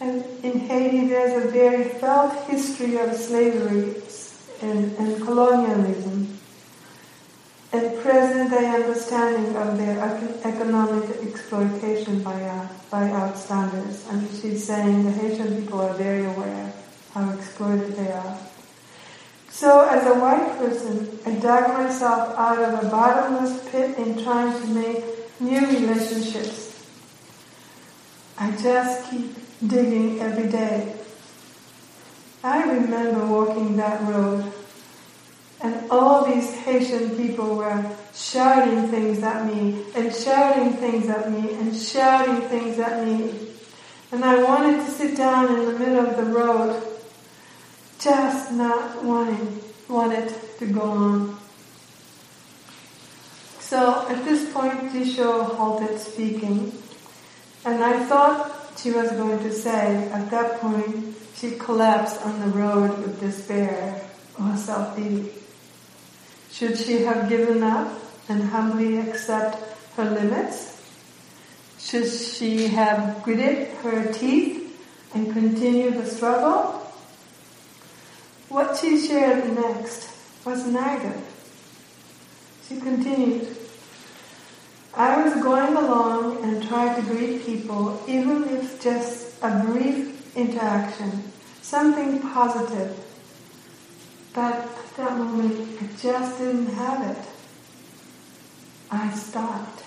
And 0.00 0.22
in 0.44 0.60
Haiti, 0.60 1.08
there's 1.08 1.44
a 1.44 1.48
very 1.48 1.84
felt 1.84 2.34
history 2.44 2.98
of 2.98 3.16
slavery 3.16 4.02
and, 4.60 4.92
and 4.98 5.22
colonialism, 5.22 6.35
and 7.76 8.00
present-day 8.00 8.66
understanding 8.74 9.54
of 9.56 9.76
their 9.76 9.96
economic 10.44 11.10
exploitation 11.22 12.22
by, 12.22 12.68
by 12.90 13.08
outstanders. 13.08 14.10
And 14.10 14.28
she's 14.30 14.66
saying 14.66 15.04
the 15.04 15.12
Haitian 15.12 15.62
people 15.62 15.80
are 15.80 15.94
very 15.94 16.24
aware 16.24 16.72
how 17.12 17.30
exploited 17.32 17.96
they 17.96 18.12
are. 18.12 18.38
So 19.50 19.88
as 19.88 20.06
a 20.06 20.18
white 20.18 20.58
person, 20.58 21.18
I 21.24 21.32
dug 21.40 21.72
myself 21.72 22.38
out 22.38 22.58
of 22.58 22.84
a 22.84 22.88
bottomless 22.88 23.68
pit 23.70 23.96
in 23.98 24.22
trying 24.22 24.52
to 24.60 24.66
make 24.68 25.04
new 25.40 25.60
relationships. 25.60 26.86
I 28.38 28.50
just 28.50 29.10
keep 29.10 29.34
digging 29.66 30.20
every 30.20 30.50
day. 30.50 30.94
I 32.44 32.62
remember 32.70 33.26
walking 33.26 33.76
that 33.76 34.02
road 34.02 34.52
and 35.62 35.90
all 35.90 36.24
these 36.24 36.54
Haitian 36.54 37.16
people 37.16 37.56
were 37.56 37.84
shouting 38.14 38.88
things 38.88 39.22
at 39.22 39.46
me 39.46 39.84
and 39.94 40.14
shouting 40.14 40.74
things 40.74 41.08
at 41.08 41.30
me 41.30 41.54
and 41.54 41.74
shouting 41.74 42.48
things 42.48 42.78
at 42.78 43.06
me. 43.06 43.32
And 44.12 44.24
I 44.24 44.42
wanted 44.42 44.84
to 44.84 44.90
sit 44.90 45.16
down 45.16 45.54
in 45.54 45.66
the 45.66 45.78
middle 45.78 46.06
of 46.06 46.16
the 46.16 46.24
road 46.24 46.82
just 47.98 48.52
not 48.52 49.02
wanting, 49.02 49.60
wanted 49.88 50.32
to 50.58 50.66
go 50.66 50.82
on. 50.82 51.38
So 53.60 54.06
at 54.08 54.24
this 54.24 54.52
point, 54.52 54.92
Jisho 54.92 55.56
halted 55.56 55.98
speaking, 55.98 56.72
and 57.64 57.82
I 57.82 58.04
thought 58.04 58.52
she 58.76 58.92
was 58.92 59.10
going 59.10 59.40
to 59.40 59.52
say, 59.52 60.08
at 60.12 60.30
that 60.30 60.60
point, 60.60 61.16
she 61.34 61.52
collapsed 61.52 62.22
on 62.22 62.38
the 62.40 62.46
road 62.56 62.96
with 62.98 63.18
despair 63.18 64.08
or 64.38 64.56
self-pity. 64.56 65.32
Should 66.56 66.78
she 66.78 67.02
have 67.02 67.28
given 67.28 67.62
up 67.62 67.92
and 68.30 68.44
humbly 68.44 68.96
accept 68.96 69.58
her 69.94 70.10
limits? 70.10 70.80
Should 71.78 72.10
she 72.10 72.68
have 72.68 73.22
gritted 73.22 73.68
her 73.82 74.10
teeth 74.10 74.74
and 75.12 75.34
continue 75.34 75.90
the 75.90 76.06
struggle? 76.06 76.80
What 78.48 78.78
she 78.78 79.06
shared 79.06 79.54
next 79.54 80.08
was 80.46 80.66
neither. 80.66 81.20
She 82.66 82.80
continued, 82.80 83.54
I 84.94 85.22
was 85.22 85.34
going 85.42 85.76
along 85.76 86.42
and 86.42 86.66
tried 86.66 86.96
to 86.96 87.02
greet 87.02 87.44
people, 87.44 88.02
even 88.08 88.44
if 88.44 88.82
just 88.82 89.34
a 89.42 89.62
brief 89.62 90.34
interaction, 90.34 91.22
something 91.60 92.18
positive. 92.20 93.05
But 94.36 94.52
at 94.52 94.96
that 94.98 95.16
moment, 95.16 95.78
I 95.80 95.86
just 95.96 96.38
didn't 96.38 96.66
have 96.66 97.16
it. 97.16 97.24
I 98.90 99.10
stopped. 99.14 99.82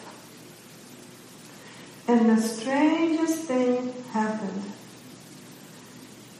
And 2.07 2.27
the 2.31 2.41
strangest 2.41 3.43
thing 3.43 3.93
happened. 4.11 4.63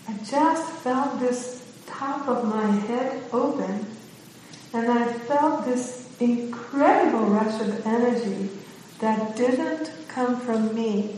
I 0.08 0.13
just 0.26 0.72
felt 0.78 1.19
this 1.19 1.63
top 1.86 2.28
of 2.28 2.45
my 2.45 2.65
head 2.88 3.26
open 3.32 3.86
and 4.74 4.89
I 4.89 5.13
felt 5.13 5.65
this 5.65 6.10
incredible 6.19 7.28
rush 7.28 7.62
of 7.62 7.86
energy 7.86 8.50
that 9.02 9.36
didn't 9.36 9.91
come 10.08 10.39
from 10.39 10.74
me. 10.74 11.15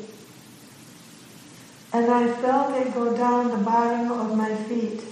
And 1.94 2.12
I 2.12 2.34
felt 2.34 2.76
it 2.76 2.94
go 2.94 3.16
down 3.16 3.50
the 3.50 3.64
bottom 3.64 4.12
of 4.12 4.36
my 4.36 4.54
feet. 4.66 5.11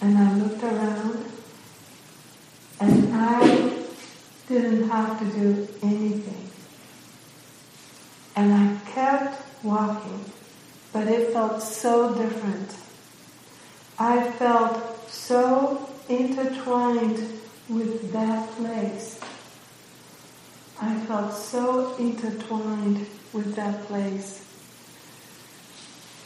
And 0.00 0.18
I 0.18 0.34
looked 0.34 0.62
around 0.62 1.24
and 2.80 3.14
I 3.14 3.84
didn't 4.48 4.88
have 4.88 5.18
to 5.18 5.24
do 5.24 5.68
anything. 5.82 6.50
And 8.36 8.52
I 8.52 8.78
kept 8.90 9.64
walking, 9.64 10.24
but 10.92 11.08
it 11.08 11.32
felt 11.32 11.62
so 11.62 12.14
different. 12.14 12.74
I 13.98 14.30
felt 14.32 15.10
so 15.10 15.88
intertwined 16.08 17.40
with 17.68 18.12
that 18.12 18.50
place. 18.52 19.18
I 20.80 20.94
felt 21.06 21.32
so 21.32 21.96
intertwined 21.96 23.06
with 23.32 23.54
that 23.56 23.84
place. 23.86 24.44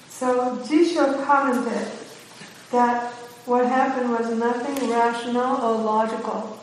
So 0.08 0.56
Jisho 0.58 1.24
commented 1.24 1.88
that 2.72 3.12
what 3.46 3.66
happened 3.66 4.10
was 4.10 4.30
nothing 4.36 4.90
rational 4.90 5.56
or 5.56 5.82
logical. 5.82 6.58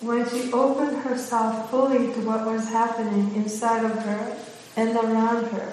When 0.00 0.28
she 0.28 0.50
opened 0.52 0.98
herself 0.98 1.70
fully 1.70 2.12
to 2.14 2.20
what 2.20 2.46
was 2.46 2.68
happening 2.68 3.34
inside 3.34 3.84
of 3.84 3.98
her 4.02 4.36
and 4.76 4.96
around 4.96 5.44
her, 5.48 5.72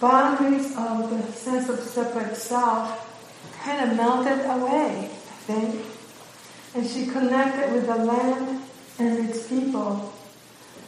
boundaries 0.00 0.76
of 0.76 1.08
the 1.10 1.32
sense 1.32 1.68
of 1.68 1.78
separate 1.80 2.36
self 2.36 3.00
kind 3.62 3.90
of 3.90 3.96
melted 3.96 4.44
away, 4.44 5.08
I 5.08 5.36
think. 5.46 5.84
And 6.74 6.86
she 6.86 7.06
connected 7.06 7.72
with 7.72 7.86
the 7.86 7.96
land 7.96 8.62
and 8.98 9.28
its 9.28 9.46
people. 9.46 10.12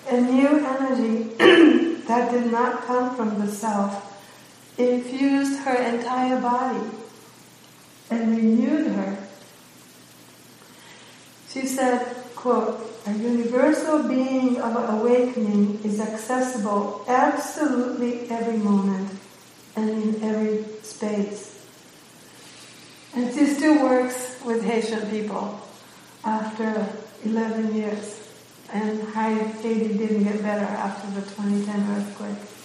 A 0.08 0.20
new 0.20 0.48
energy 0.48 1.34
that 2.06 2.30
did 2.32 2.50
not 2.50 2.82
come 2.82 3.14
from 3.14 3.38
the 3.38 3.50
self 3.50 4.15
infused 4.78 5.60
her 5.60 5.74
entire 5.74 6.40
body 6.40 6.90
and 8.10 8.36
renewed 8.36 8.92
her. 8.92 9.28
She 11.48 11.66
said, 11.66 12.04
quote, 12.34 12.80
a 13.06 13.12
universal 13.12 14.02
being 14.02 14.60
of 14.60 15.00
awakening 15.00 15.80
is 15.84 16.00
accessible 16.00 17.04
absolutely 17.08 18.28
every 18.30 18.58
moment 18.58 19.10
and 19.76 19.90
in 19.90 20.22
every 20.22 20.64
space. 20.82 21.64
And 23.14 23.32
she 23.32 23.46
still 23.46 23.82
works 23.82 24.36
with 24.44 24.62
Haitian 24.62 25.08
people 25.08 25.60
after 26.24 26.86
11 27.24 27.74
years. 27.74 28.28
And 28.72 29.00
Haiti 29.14 29.96
didn't 29.96 30.24
get 30.24 30.42
better 30.42 30.64
after 30.64 31.08
the 31.18 31.22
2010 31.22 31.96
earthquake. 31.96 32.56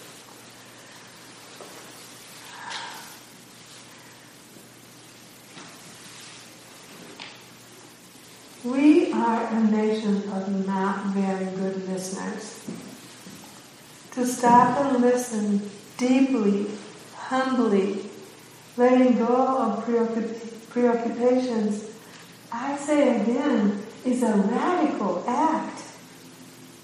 We 8.64 9.11
are 9.22 9.48
a 9.48 9.64
nation 9.64 10.30
of 10.32 10.66
not 10.66 11.06
very 11.08 11.46
good 11.46 11.88
listeners. 11.88 12.66
To 14.14 14.26
stop 14.26 14.80
and 14.80 15.02
listen 15.02 15.70
deeply, 15.98 16.68
humbly, 17.16 18.10
letting 18.78 19.18
go 19.18 19.58
of 19.58 19.86
preoccup- 19.86 20.70
preoccupations, 20.70 21.92
I 22.52 22.76
say 22.78 23.22
again, 23.22 23.84
is 24.04 24.24
a 24.24 24.34
radical 24.34 25.24
act 25.28 25.84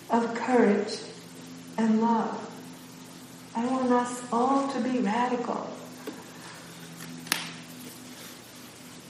of 0.09 0.33
courage 0.35 0.99
and 1.77 2.01
love. 2.01 2.43
I 3.55 3.65
want 3.65 3.91
us 3.91 4.21
all 4.31 4.67
to 4.69 4.79
be 4.79 4.99
radical. 4.99 5.76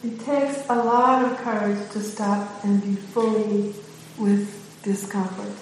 It 0.03 0.19
takes 0.19 0.63
a 0.69 0.75
lot 0.75 1.25
of 1.25 1.37
courage 1.39 1.89
to 1.91 2.01
stop 2.01 2.63
and 2.63 2.81
be 2.83 2.95
fully 2.95 3.73
with 4.17 4.81
discomfort. 4.83 5.53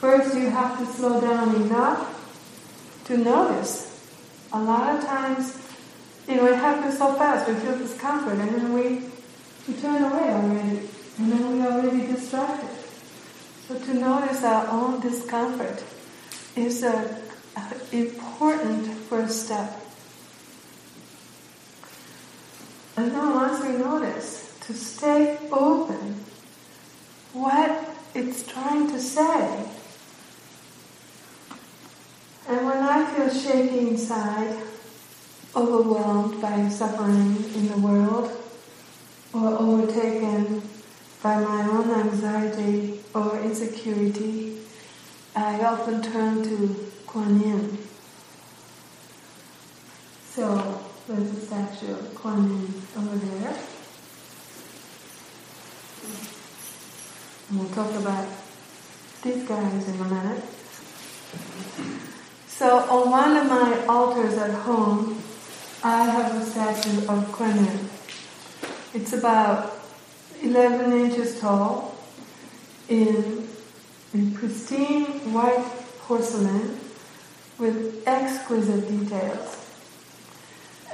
First, 0.00 0.36
you 0.36 0.50
have 0.50 0.78
to 0.78 0.86
slow 0.86 1.20
down 1.20 1.56
enough 1.56 3.02
to 3.06 3.16
notice. 3.16 3.90
A 4.52 4.62
lot 4.62 4.94
of 4.94 5.04
times, 5.04 5.58
you 6.28 6.36
know, 6.36 6.46
it 6.46 6.56
happens 6.56 6.98
so 6.98 7.14
fast. 7.14 7.48
We 7.48 7.54
feel 7.54 7.76
discomfort 7.76 8.38
and 8.38 8.54
then 8.54 8.72
we, 8.72 9.08
we 9.66 9.74
turn 9.80 10.04
away 10.04 10.30
already. 10.30 10.88
And 11.18 11.32
then 11.32 11.58
we're 11.58 11.70
already 11.70 12.06
distracted. 12.06 12.70
So 13.66 13.78
to 13.78 13.94
notice 13.94 14.44
our 14.44 14.68
own 14.68 15.00
discomfort 15.00 15.82
is 16.54 16.82
an 16.82 17.16
important 17.92 18.86
first 19.08 19.46
step. 19.46 19.83
And 22.96 23.12
now 23.12 23.34
once 23.34 23.64
we 23.64 23.76
notice, 23.76 24.56
to 24.66 24.72
stay 24.72 25.36
open, 25.50 26.24
what 27.32 27.96
it's 28.14 28.46
trying 28.46 28.88
to 28.88 29.00
say. 29.00 29.66
And 32.48 32.64
when 32.66 32.78
I 32.78 33.04
feel 33.14 33.28
shaky 33.28 33.88
inside, 33.88 34.56
overwhelmed 35.56 36.40
by 36.40 36.68
suffering 36.68 37.44
in 37.54 37.68
the 37.68 37.78
world, 37.78 38.30
or 39.32 39.48
overtaken 39.58 40.62
by 41.22 41.40
my 41.40 41.68
own 41.68 41.90
anxiety 41.90 43.00
or 43.14 43.40
insecurity, 43.40 44.60
I 45.34 45.60
often 45.64 46.00
turn 46.00 46.44
to 46.44 46.90
Kuan 47.06 47.40
Yin. 47.40 47.78
So 50.30 50.73
there's 51.06 51.30
a 51.30 51.40
statue 51.40 51.92
of 51.92 52.14
Kuan 52.14 52.48
Yin 52.48 52.82
over 52.96 53.16
there. 53.16 53.58
And 57.48 57.60
we'll 57.60 57.68
talk 57.68 57.94
about 57.94 58.26
these 59.22 59.46
guys 59.46 59.88
in 59.88 60.00
a 60.00 60.04
minute. 60.04 60.44
So 62.48 62.78
on 62.78 63.10
one 63.10 63.36
of 63.36 63.48
my 63.48 63.84
altars 63.86 64.38
at 64.38 64.50
home, 64.50 65.22
I 65.82 66.04
have 66.04 66.36
a 66.36 66.44
statue 66.46 67.06
of 67.06 67.30
Kuan 67.32 67.54
Yin. 67.64 67.90
It's 68.94 69.12
about 69.12 69.76
11 70.40 70.92
inches 70.92 71.38
tall 71.38 71.96
in, 72.88 73.46
in 74.14 74.32
pristine 74.32 75.04
white 75.34 75.66
porcelain 76.00 76.80
with 77.58 78.02
exquisite 78.06 78.88
details. 78.88 79.63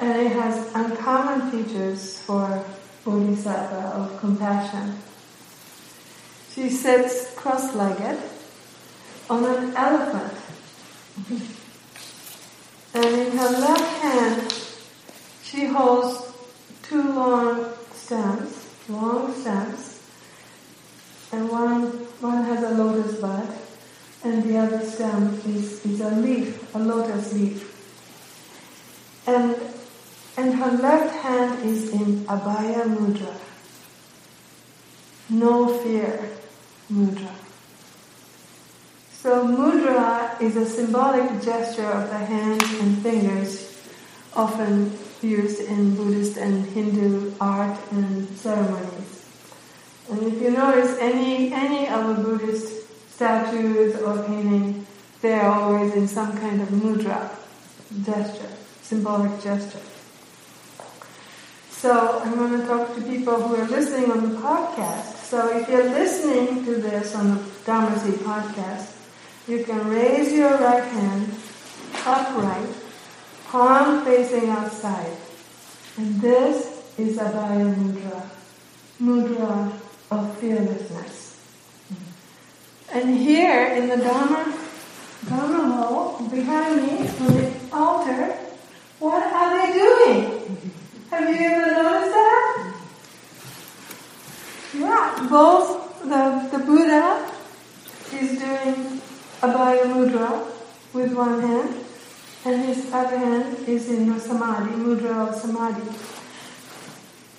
And 0.01 0.27
it 0.27 0.33
has 0.33 0.75
uncommon 0.75 1.51
features 1.51 2.19
for 2.21 2.65
Bodhisattva 3.05 3.99
of 4.01 4.19
compassion. 4.19 4.97
She 6.53 6.69
sits 6.71 7.35
cross-legged 7.35 8.19
on 9.29 9.45
an 9.45 9.77
elephant. 9.77 10.33
And 12.93 13.05
in 13.05 13.39
her 13.39 13.51
left 13.51 14.03
hand, 14.03 14.53
she 15.45 15.67
holds 15.67 16.33
two 16.83 17.03
long 17.13 17.73
stems, 17.95 18.69
long 18.89 19.33
stems, 19.33 20.03
and 21.31 21.49
one, 21.49 21.83
one 22.19 22.43
has 22.45 22.65
a 22.65 22.71
lotus 22.71 23.21
bud, 23.21 23.47
and 24.25 24.43
the 24.43 24.59
other 24.59 24.85
stem 24.85 25.41
is, 25.47 25.87
is 25.87 26.01
a 26.01 26.11
leaf, 26.11 26.75
a 26.75 26.79
lotus 26.81 27.33
leaf. 27.33 27.67
And, 29.29 29.55
and 30.41 30.55
her 30.55 30.71
left 30.71 31.15
hand 31.17 31.69
is 31.69 31.91
in 31.93 32.25
Abhaya 32.25 32.85
Mudra, 32.97 33.35
no 35.29 35.79
fear 35.81 36.31
mudra. 36.91 37.35
So 39.13 39.47
mudra 39.47 40.41
is 40.41 40.57
a 40.57 40.65
symbolic 40.65 41.43
gesture 41.43 41.91
of 41.91 42.09
the 42.09 42.17
hands 42.17 42.65
and 42.81 43.03
fingers, 43.03 43.77
often 44.35 44.97
used 45.21 45.61
in 45.61 45.95
Buddhist 45.95 46.39
and 46.39 46.65
Hindu 46.65 47.35
art 47.39 47.79
and 47.91 48.27
ceremonies. 48.31 49.27
And 50.11 50.23
if 50.23 50.41
you 50.41 50.53
notice 50.53 50.97
any 50.99 51.53
any 51.53 51.87
of 51.89 52.09
the 52.09 52.23
Buddhist 52.25 52.89
statues 53.13 54.01
or 54.01 54.23
painting, 54.25 54.87
they 55.21 55.35
are 55.35 55.53
always 55.61 55.95
in 55.95 56.09
some 56.09 56.35
kind 56.39 56.63
of 56.63 56.69
mudra, 56.69 57.29
gesture, 58.03 58.53
symbolic 58.81 59.43
gesture. 59.43 59.90
So 61.81 62.21
I'm 62.23 62.35
going 62.35 62.61
to 62.61 62.67
talk 62.67 62.95
to 62.95 63.01
people 63.01 63.41
who 63.41 63.57
are 63.57 63.65
listening 63.65 64.11
on 64.13 64.21
the 64.21 64.37
podcast. 64.37 65.17
So 65.25 65.49
if 65.57 65.67
you're 65.67 65.89
listening 65.89 66.63
to 66.67 66.75
this 66.75 67.15
on 67.15 67.31
the 67.31 67.43
Dharma 67.65 67.99
Seed 67.99 68.17
podcast, 68.17 68.93
you 69.49 69.65
can 69.65 69.89
raise 69.89 70.31
your 70.31 70.51
right 70.59 70.85
hand 70.85 71.33
upright, 72.05 72.69
palm 73.47 74.05
facing 74.05 74.51
outside. 74.51 75.17
And 75.97 76.21
this 76.21 76.85
is 76.99 77.17
Abhaya 77.17 77.75
Mudra, 77.75 78.29
Mudra 79.01 79.73
of 80.11 80.37
fearlessness. 80.37 81.41
And 82.93 83.17
here 83.17 83.69
in 83.73 83.89
the 83.89 83.97
Dharma, 83.97 84.55
Dharma 85.31 85.73
hall, 85.73 86.29
behind 86.29 86.77
me, 86.77 87.09
on 87.09 87.27
the 87.33 87.53
altar, 87.73 88.37
what 88.99 89.23
are 89.33 89.67
they 89.67 89.73
doing? 89.73 90.41
Have 91.11 91.29
you 91.29 91.45
ever 91.45 91.73
noticed 91.73 92.13
that? 92.13 92.75
Yeah, 94.79 95.27
both 95.29 96.03
the, 96.05 96.49
the 96.57 96.65
Buddha 96.65 97.33
is 98.13 98.39
doing 98.39 99.01
Abhaya 99.41 99.87
Mudra 99.91 100.47
with 100.93 101.13
one 101.13 101.41
hand, 101.43 101.85
and 102.45 102.65
his 102.65 102.93
other 102.93 103.19
hand 103.19 103.57
is 103.67 103.91
in 103.91 104.09
a 104.13 104.21
Samadhi, 104.21 104.71
Mudra 104.71 105.29
of 105.29 105.35
Samadhi. 105.35 105.83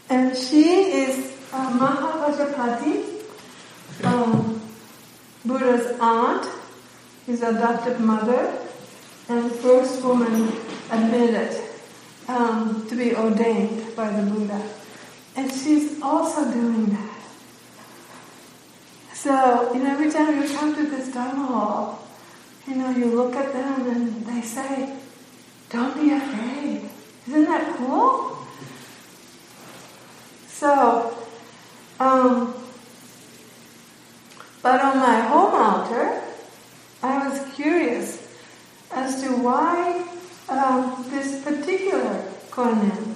And 0.10 0.36
she 0.36 0.66
is 1.04 1.32
uh, 1.54 1.72
Mahaprajapati, 1.80 3.24
um, 4.04 4.62
Buddha's 5.46 5.98
aunt, 6.02 6.46
his 7.26 7.42
adopted 7.42 8.02
mother, 8.02 8.54
and 9.30 9.50
first 9.50 10.04
woman 10.04 10.52
admitted 10.92 11.71
um, 12.32 12.88
to 12.88 12.96
be 12.96 13.16
ordained 13.16 13.96
by 13.96 14.10
the 14.10 14.24
Buddha. 14.24 14.62
And 15.36 15.52
she's 15.52 16.02
also 16.02 16.52
doing 16.52 16.88
that. 16.88 17.20
So, 19.14 19.74
you 19.74 19.84
know, 19.84 19.92
every 19.92 20.12
time 20.12 20.42
you 20.42 20.48
come 20.56 20.76
to 20.76 20.84
this 20.88 21.14
Dharma 21.14 21.46
hall, 21.46 22.08
you 22.68 22.76
know, 22.76 22.90
you 22.90 23.06
look 23.06 23.36
at 23.36 23.54
them 23.54 23.88
and 23.88 24.26
they 24.26 24.42
say, 24.42 24.98
don't 25.70 25.96
be 25.96 26.12
afraid. 26.12 26.90
Isn't 27.28 27.46
that 27.46 27.76
cool? 27.78 28.38
So, 30.48 31.18
um, 32.00 32.54
but 34.62 34.80
on 34.82 34.98
my 34.98 35.22
home 35.22 35.54
altar, 35.54 36.22
I 37.04 37.28
was 37.28 37.54
curious 37.56 38.36
as 38.92 39.22
to 39.24 39.30
why 39.30 40.11
um, 40.52 41.06
this 41.10 41.44
particular 41.44 42.24
Kuan 42.52 43.16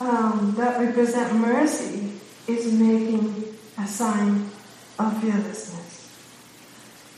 um, 0.00 0.54
that 0.56 0.80
represent 0.80 1.34
mercy 1.36 2.12
is 2.48 2.72
making 2.72 3.54
a 3.78 3.86
sign 3.86 4.50
of 4.98 5.20
fearlessness. 5.20 6.10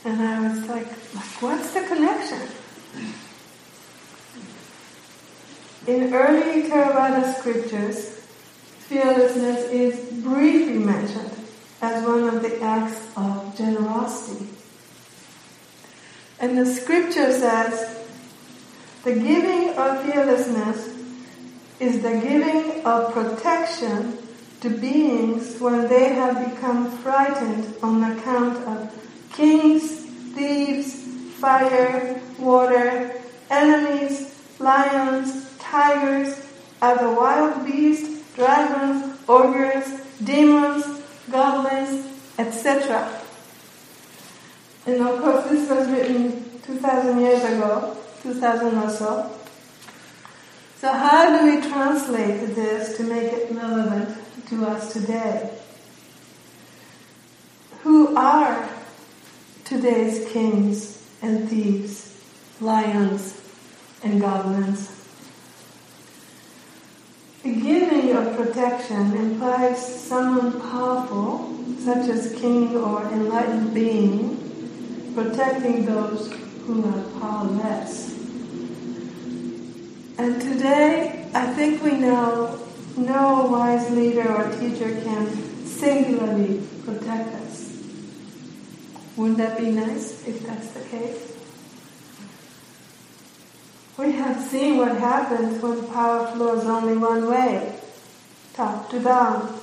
And 0.04 0.20
I 0.20 0.48
was 0.48 0.68
like, 0.68 0.86
like, 1.14 1.42
what's 1.42 1.72
the 1.72 1.82
connection? 1.82 2.40
In 5.86 6.12
early 6.12 6.62
Theravada 6.68 7.34
scriptures, 7.38 8.20
fearlessness 8.88 9.70
is 9.70 10.12
briefly 10.22 10.78
mentioned 10.78 11.30
as 11.80 12.04
one 12.04 12.24
of 12.24 12.42
the 12.42 12.60
acts 12.62 13.00
of 13.16 13.56
generosity. 13.56 14.46
And 16.40 16.58
the 16.58 16.66
scripture 16.66 17.32
says, 17.32 18.01
the 19.04 19.14
giving 19.14 19.70
of 19.76 20.04
fearlessness 20.04 20.96
is 21.80 22.02
the 22.02 22.20
giving 22.20 22.84
of 22.84 23.12
protection 23.12 24.16
to 24.60 24.70
beings 24.70 25.60
when 25.60 25.88
they 25.88 26.10
have 26.14 26.54
become 26.54 26.88
frightened 26.98 27.74
on 27.82 28.04
account 28.12 28.56
of 28.68 28.78
kings, 29.32 30.04
thieves, 30.34 30.94
fire, 31.40 32.20
water, 32.38 33.20
enemies, 33.50 34.38
lions, 34.60 35.50
tigers, 35.58 36.46
other 36.80 37.10
wild 37.12 37.66
beasts, 37.66 38.22
dragons, 38.36 39.18
ogres, 39.28 40.00
demons, 40.22 41.02
goblins, 41.28 42.06
etc. 42.38 43.20
And 44.86 45.00
of 45.02 45.20
course 45.20 45.44
this 45.46 45.68
was 45.68 45.88
written 45.88 46.60
2000 46.62 47.20
years 47.20 47.42
ago, 47.42 47.96
2000 48.22 48.78
or 48.78 48.90
so. 48.90 49.38
So 50.78 50.92
how 50.92 51.38
do 51.38 51.46
we 51.46 51.60
translate 51.68 52.54
this 52.54 52.96
to 52.96 53.02
make 53.02 53.32
it 53.32 53.50
relevant 53.50 54.16
to 54.48 54.66
us 54.66 54.92
today? 54.92 55.50
Who 57.82 58.16
are 58.16 58.68
today's 59.64 60.30
kings 60.32 61.04
and 61.20 61.48
thieves, 61.48 62.20
lions 62.60 63.40
and 64.04 64.20
goblins? 64.20 64.88
The 67.42 67.54
giving 67.56 68.16
of 68.16 68.36
protection 68.36 69.16
implies 69.16 70.00
someone 70.00 70.60
powerful, 70.60 71.56
such 71.80 72.08
as 72.08 72.32
king 72.40 72.76
or 72.76 73.02
enlightened 73.10 73.74
being, 73.74 75.12
protecting 75.14 75.84
those 75.84 76.32
who 76.66 76.84
are 76.86 77.20
powerless. 77.20 78.11
And 80.22 80.40
today, 80.40 81.28
I 81.34 81.52
think 81.54 81.82
we 81.82 81.96
know 81.98 82.64
no 82.96 83.46
wise 83.46 83.90
leader 83.90 84.32
or 84.32 84.56
teacher 84.56 85.00
can 85.02 85.26
singularly 85.66 86.62
protect 86.84 87.34
us. 87.42 87.76
Wouldn't 89.16 89.38
that 89.38 89.58
be 89.58 89.70
nice 89.70 90.24
if 90.28 90.46
that's 90.46 90.70
the 90.74 90.84
case? 90.84 91.36
We 93.98 94.12
have 94.12 94.40
seen 94.40 94.76
what 94.76 94.96
happens 94.96 95.60
when 95.60 95.88
power 95.88 96.28
flows 96.28 96.66
only 96.66 96.96
one 96.96 97.28
way, 97.28 97.80
top 98.54 98.90
to 98.90 99.00
down, 99.00 99.58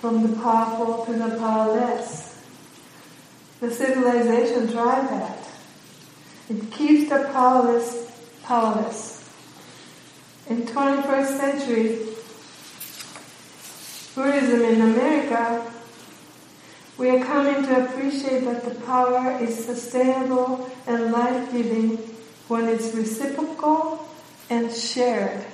from 0.00 0.22
the 0.22 0.34
powerful 0.40 1.04
to 1.04 1.12
the 1.12 1.36
powerless. 1.36 2.42
The 3.60 3.70
civilization 3.70 4.72
tried 4.72 5.08
that. 5.10 5.46
It 6.48 6.72
keeps 6.72 7.10
the 7.10 7.28
powerless 7.34 8.03
powerless. 8.44 9.28
In 10.48 10.62
21st 10.62 11.38
century 11.38 11.98
Buddhism 14.14 14.62
in 14.62 14.80
America, 14.80 15.72
we 16.96 17.10
are 17.10 17.24
coming 17.24 17.64
to 17.64 17.84
appreciate 17.84 18.44
that 18.44 18.64
the 18.64 18.74
power 18.82 19.36
is 19.40 19.64
sustainable 19.64 20.70
and 20.86 21.10
life-giving 21.10 21.96
when 22.46 22.68
it's 22.68 22.94
reciprocal 22.94 24.08
and 24.50 24.70
shared. 24.70 25.44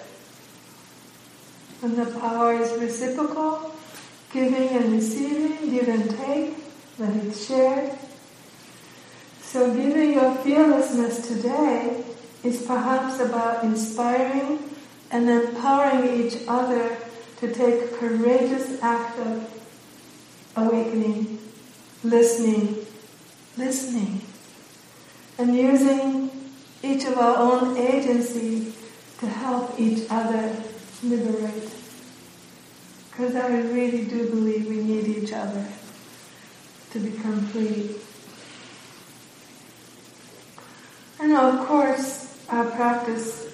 When 1.80 1.96
the 1.96 2.18
power 2.20 2.52
is 2.52 2.78
reciprocal, 2.78 3.74
giving 4.32 4.68
and 4.68 4.92
receiving, 4.92 5.70
give 5.70 5.88
and 5.88 6.10
take, 6.18 6.56
that 6.98 7.16
it's 7.16 7.46
shared. 7.46 7.98
So 9.40 9.72
giving 9.74 10.12
your 10.12 10.34
fearlessness 10.34 11.26
today 11.26 12.04
is 12.42 12.62
perhaps 12.62 13.20
about 13.20 13.64
inspiring 13.64 14.58
and 15.10 15.28
empowering 15.28 16.20
each 16.20 16.38
other 16.48 16.96
to 17.38 17.52
take 17.52 17.94
courageous 17.94 18.80
act 18.82 19.18
of 19.18 19.62
awakening, 20.56 21.38
listening, 22.04 22.86
listening, 23.56 24.20
and 25.38 25.56
using 25.56 26.30
each 26.82 27.04
of 27.04 27.16
our 27.18 27.36
own 27.36 27.76
agency 27.76 28.72
to 29.18 29.26
help 29.26 29.78
each 29.78 30.06
other 30.10 30.56
liberate. 31.02 31.70
Because 33.10 33.36
I 33.36 33.48
really 33.48 34.04
do 34.04 34.30
believe 34.30 34.66
we 34.66 34.82
need 34.82 35.08
each 35.08 35.32
other 35.32 35.66
to 36.92 36.98
become 36.98 37.40
free. 37.48 37.96
And 41.20 41.32
of 41.32 41.66
course, 41.66 42.29
our 42.52 42.70
practice 42.70 43.50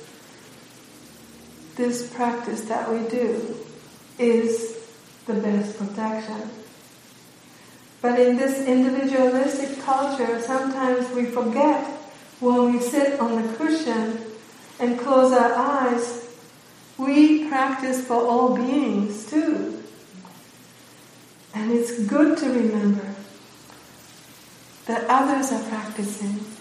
this 1.76 2.11
practice 2.14 2.62
that 2.62 2.90
we 2.90 3.07
do 3.09 3.55
is 4.18 4.76
the 5.26 5.34
best 5.34 5.78
protection. 5.78 6.51
But 8.01 8.18
in 8.18 8.36
this 8.36 8.66
individualistic 8.66 9.80
culture, 9.82 10.40
sometimes 10.40 11.11
we 11.14 11.26
forget 11.26 11.84
when 12.40 12.72
we 12.72 12.80
sit 12.80 13.20
on 13.20 13.42
the 13.42 13.57
cushion 13.57 14.20
and 14.80 14.99
close 14.99 15.32
our 15.32 15.53
eyes, 15.53 16.28
we 16.97 17.49
practice 17.49 18.07
for 18.07 18.14
all 18.14 18.57
beings 18.57 19.28
too. 19.28 19.82
And 21.55 21.72
it's 21.72 22.05
good 22.05 22.38
to 22.38 22.47
remember 22.47 23.14
that 24.86 25.05
others 25.09 25.53
are 25.53 25.68
practicing. 25.68 26.56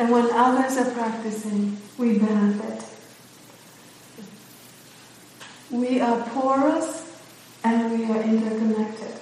And 0.00 0.10
when 0.10 0.30
others 0.32 0.78
are 0.78 0.90
practicing, 0.92 1.76
we 1.98 2.18
benefit. 2.18 2.84
We 5.70 6.00
are 6.00 6.26
porous 6.30 7.20
and 7.62 7.98
we 7.98 8.06
are 8.06 8.22
interconnected. 8.22 9.20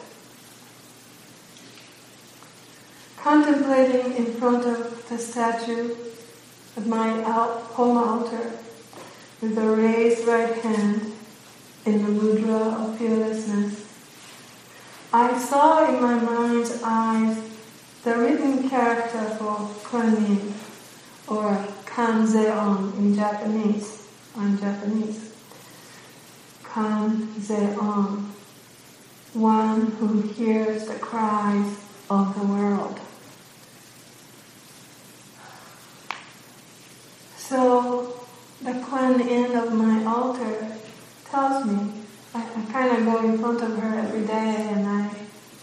Contemplating 3.17 4.15
in 4.15 4.27
front 4.35 4.67
of 4.67 5.09
the 5.09 5.19
statue 5.19 5.97
of 6.77 6.87
my 6.87 7.23
home 7.23 7.97
altar 7.97 8.53
with 9.43 9.59
a 9.59 9.69
raised 9.69 10.29
right 10.29 10.55
hand 10.59 11.13
in 11.87 12.05
the 12.05 12.21
mudra 12.21 12.85
of 12.85 12.97
fearlessness, 12.97 13.85
I 15.13 15.37
saw 15.37 15.93
in 15.93 16.01
my 16.01 16.21
mind's 16.21 16.81
eyes 16.85 17.37
the 18.05 18.17
written 18.17 18.69
character 18.71 19.25
for 19.39 19.69
Kuan 19.83 20.25
Yin, 20.25 20.55
or 21.29 21.67
Kanzeon 21.85 22.97
in 22.97 23.15
Japanese, 23.15 24.09
on 24.37 24.59
Japanese. 24.59 25.35
Kanzeon, 26.65 28.25
one 29.35 29.81
who 29.93 30.23
hears 30.23 30.87
the 30.87 30.95
cries 30.95 31.79
of 32.09 32.39
the 32.39 32.47
world. 32.47 32.99
So 37.37 38.27
the 38.63 38.75
Kuan 38.75 39.27
Yin 39.27 39.57
of 39.57 39.73
my 39.73 40.05
altar 40.05 40.77
tells 41.31 41.65
me, 41.67 41.93
I, 42.35 42.41
I 42.41 42.73
kind 42.73 42.97
of 42.97 43.05
go 43.05 43.25
in 43.25 43.39
front 43.39 43.63
of 43.63 43.79
her 43.79 43.99
every 43.99 44.27
day 44.27 44.69
and 44.71 44.87
I, 44.87 45.11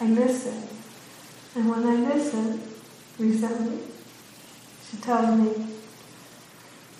I 0.02 0.06
listen. 0.08 0.68
And 1.56 1.70
when 1.70 1.86
I 1.86 2.14
listen, 2.14 2.62
recently, 3.18 3.95
she 4.96 5.02
tells 5.02 5.40
me, 5.40 5.68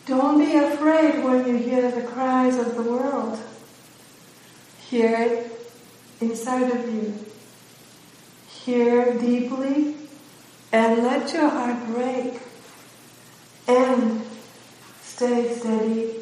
don't 0.06 0.40
be 0.40 0.56
afraid 0.56 1.24
when 1.24 1.48
you 1.48 1.58
hear 1.58 1.90
the 1.92 2.02
cries 2.02 2.58
of 2.58 2.76
the 2.76 2.84
world. 2.84 3.40
Hear 4.88 5.18
it 5.18 5.72
inside 6.22 6.70
of 6.72 6.94
you. 6.94 7.26
Hear 8.48 9.18
deeply 9.18 9.96
and 10.72 11.04
let 11.04 11.32
your 11.34 11.50
heart 11.50 11.88
break 11.88 12.40
and 13.68 14.22
stay 15.02 15.56
steady 15.56 16.16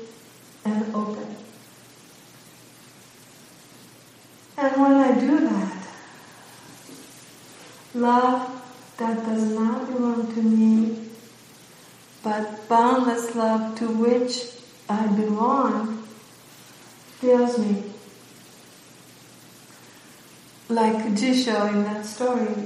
and 0.65 0.95
open. 0.95 1.35
And 4.57 4.81
when 4.81 4.93
I 4.93 5.19
do 5.19 5.39
that, 5.49 5.87
love 7.95 8.63
that 8.97 9.25
does 9.25 9.43
not 9.51 9.91
belong 9.91 10.33
to 10.33 10.41
me, 10.41 10.62
but 12.33 12.67
boundless 12.67 13.35
love 13.35 13.77
to 13.77 13.87
which 13.87 14.47
I 14.89 15.05
belong, 15.05 16.03
fills 17.19 17.59
me 17.59 17.83
like 20.67 20.95
Jisho 21.13 21.69
in 21.69 21.83
that 21.83 22.07
story, 22.07 22.65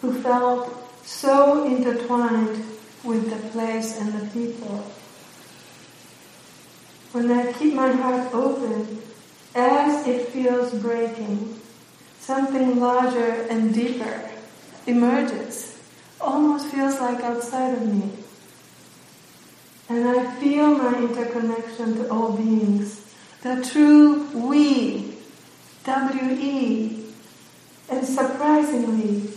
who 0.00 0.12
felt 0.12 0.90
so 1.04 1.64
intertwined 1.66 2.64
with 3.04 3.30
the 3.30 3.48
place 3.50 3.96
and 4.00 4.12
the 4.12 4.26
people. 4.30 4.90
When 7.12 7.30
I 7.30 7.52
keep 7.52 7.74
my 7.74 7.92
heart 7.92 8.34
open, 8.34 9.02
as 9.54 10.04
it 10.04 10.30
feels 10.30 10.74
breaking, 10.74 11.60
something 12.18 12.80
larger 12.80 13.46
and 13.48 13.72
deeper 13.72 14.30
emerges, 14.88 15.78
almost 16.20 16.66
feels 16.66 16.98
like 17.00 17.20
outside 17.20 17.74
of 17.74 17.86
me. 17.86 18.25
And 19.88 20.08
I 20.08 20.34
feel 20.36 20.74
my 20.74 20.98
interconnection 20.98 21.96
to 21.96 22.10
all 22.10 22.32
beings, 22.32 23.00
the 23.42 23.64
true 23.64 24.26
we, 24.34 25.14
W-E, 25.84 27.04
and 27.88 28.04
surprisingly, 28.04 29.30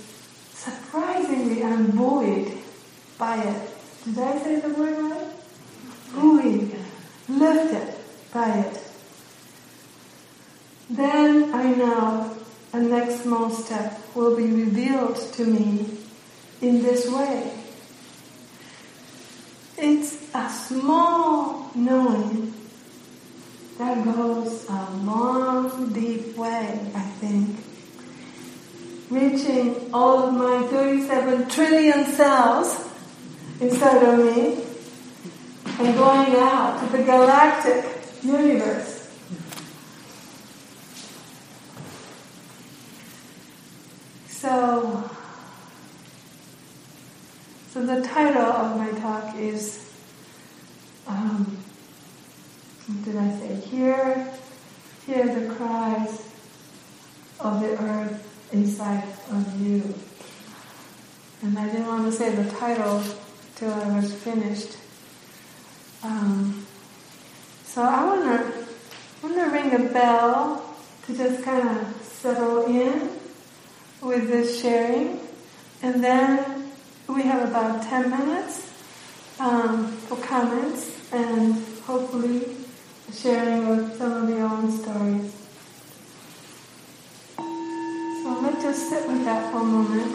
surprisingly, 0.53 1.63
I'm 1.63 1.91
buoyed 1.91 2.57
by 3.19 3.37
it. 3.43 3.69
Did 4.05 4.17
I 4.17 4.39
say 4.39 4.59
the 4.59 4.69
word 4.69 4.97
right? 4.97 5.27
Buoyed, 6.13 6.75
lifted 7.27 7.93
by 8.33 8.49
it. 8.49 8.83
Then 10.89 11.53
I 11.53 11.75
know 11.75 12.35
a 12.73 12.79
next 12.79 13.21
small 13.21 13.51
step 13.51 14.01
will 14.15 14.35
be 14.35 14.47
revealed 14.47 15.17
to 15.33 15.45
me 15.45 15.85
in 16.61 16.81
this 16.81 17.07
way. 17.07 17.53
It's 19.77 20.18
a 20.33 20.49
small 20.49 21.71
knowing 21.75 22.53
that 23.77 24.03
goes 24.03 24.69
a 24.69 24.91
long, 25.03 25.93
deep 25.93 26.35
way, 26.37 26.91
I 26.93 27.01
think 27.21 27.57
reaching 29.09 29.89
all 29.91 30.27
of 30.27 30.33
my 30.33 30.67
37 30.67 31.49
trillion 31.49 32.05
cells 32.05 32.87
inside 33.59 34.03
of 34.03 34.19
me 34.19 34.63
and 35.79 35.97
going 35.97 36.35
out 36.35 36.79
to 36.79 36.97
the 36.97 37.03
galactic 37.03 37.85
universe. 38.21 38.97
So, 44.27 45.09
so 47.71 47.85
the 47.85 48.01
title 48.07 48.41
of 48.41 48.77
my 48.77 48.91
talk 48.99 49.35
is, 49.35 49.88
um, 51.09 51.57
what 52.87 53.05
did 53.05 53.15
I 53.17 53.31
say? 53.39 53.55
Hear, 53.55 54.31
hear 55.05 55.25
the 55.27 55.53
cries 55.55 56.29
of 57.39 57.61
the 57.61 57.77
earth 57.81 58.49
inside 58.53 59.03
of 59.31 59.61
you. 59.61 59.93
And 61.41 61.57
I 61.57 61.65
didn't 61.65 61.87
want 61.87 62.05
to 62.05 62.11
say 62.11 62.35
the 62.35 62.49
title 62.51 63.03
till 63.55 63.73
I 63.73 63.95
was 63.95 64.13
finished. 64.13 64.77
Um, 66.03 66.65
so 67.65 67.83
I 67.83 68.03
want 68.05 68.23
to 68.23 68.59
want 69.21 69.35
to 69.35 69.45
ring 69.51 69.73
a 69.75 69.91
bell 69.91 70.75
to 71.05 71.17
just 71.17 71.43
kind 71.43 71.67
of 71.67 72.01
settle 72.03 72.65
in 72.65 73.09
with 74.01 74.27
this 74.29 74.61
sharing, 74.61 75.19
and 75.81 76.03
then 76.03 76.71
we 77.07 77.23
have 77.23 77.49
about 77.49 77.83
ten 77.83 78.09
minutes 78.09 78.68
um, 79.39 79.87
for 79.87 80.17
comments 80.17 81.11
and 81.13 81.53
hopefully 81.85 82.57
sharing 83.13 83.65
of 83.67 83.95
some 83.95 84.23
of 84.23 84.29
your 84.29 84.41
own 84.47 84.71
stories. 84.71 85.33
So 87.37 88.39
let's 88.41 88.61
just 88.61 88.89
sit 88.89 89.07
with 89.07 89.23
that 89.25 89.51
for 89.51 89.59
a 89.59 89.63
moment 89.63 90.13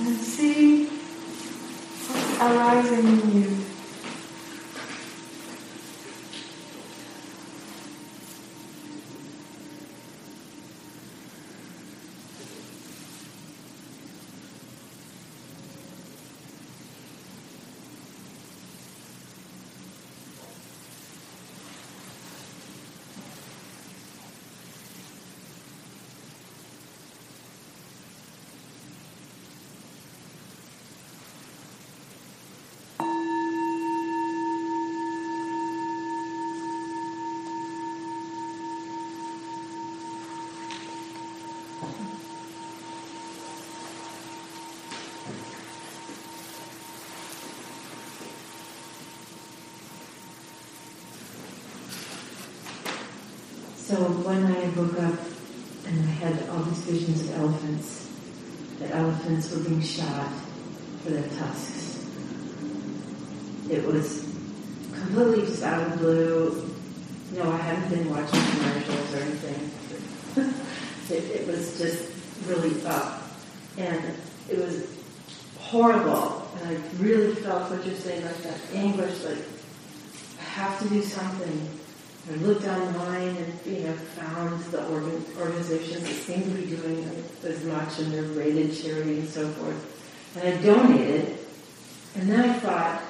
and 0.00 0.16
see 0.16 0.86
what's 0.86 2.40
arising 2.40 3.06
in 3.06 3.42
you. 3.42 3.64
So 53.88 53.94
one 54.04 54.42
night 54.42 54.66
I 54.66 54.68
woke 54.78 55.00
up 55.00 55.18
and 55.86 55.98
I 56.04 56.12
had 56.20 56.46
all 56.50 56.62
these 56.64 56.80
visions 56.80 57.22
of 57.22 57.40
elephants. 57.40 58.10
That 58.80 58.90
elephants 59.48 59.52
were 59.52 59.68
being 59.68 59.82
shot 59.82 60.32
for 61.02 61.10
their 61.10 61.28
tusks. 61.38 62.06
It 63.70 63.84
was 63.84 64.24
completely 64.92 65.46
just 65.46 65.62
out 65.62 65.82
of 65.82 65.92
the 65.92 65.98
blue. 65.98 66.74
No, 67.32 67.50
I 67.50 67.56
hadn't 67.58 67.90
been 67.90 68.10
watching 68.10 68.40
commercials 68.40 69.14
or 69.14 69.18
anything. 69.18 70.54
it, 71.16 71.24
it 71.40 71.46
was 71.46 71.78
just 71.78 72.10
really 72.46 72.84
up. 72.86 73.22
And 73.76 74.02
it 74.48 74.58
was 74.58 74.86
horrible. 75.58 76.48
And 76.58 76.68
I 76.68 77.02
really 77.02 77.34
felt 77.34 77.70
what 77.70 77.84
you're 77.84 77.94
saying, 77.94 78.24
like 78.24 78.42
that 78.42 78.58
anguish, 78.72 79.22
like, 79.24 79.38
I 80.40 80.44
have 80.44 80.78
to 80.80 80.88
do 80.88 81.02
something. 81.02 81.77
I 82.30 82.34
looked 82.36 82.66
online 82.66 83.36
and 83.36 83.58
you 83.64 83.84
know 83.84 83.94
found 83.94 84.62
the 84.64 84.86
organ, 84.88 85.24
organizations 85.38 86.02
that 86.02 86.08
seem 86.08 86.42
to 86.42 86.50
be 86.50 86.66
doing 86.76 87.24
as 87.42 87.64
much 87.64 87.98
and 88.00 88.12
they're 88.12 88.22
rated 88.22 88.76
charity 88.76 89.20
and 89.20 89.28
so 89.28 89.48
forth. 89.48 90.36
And 90.36 90.54
I 90.54 90.62
donated. 90.62 91.38
And 92.16 92.28
then 92.28 92.50
I 92.50 92.52
thought, 92.54 93.02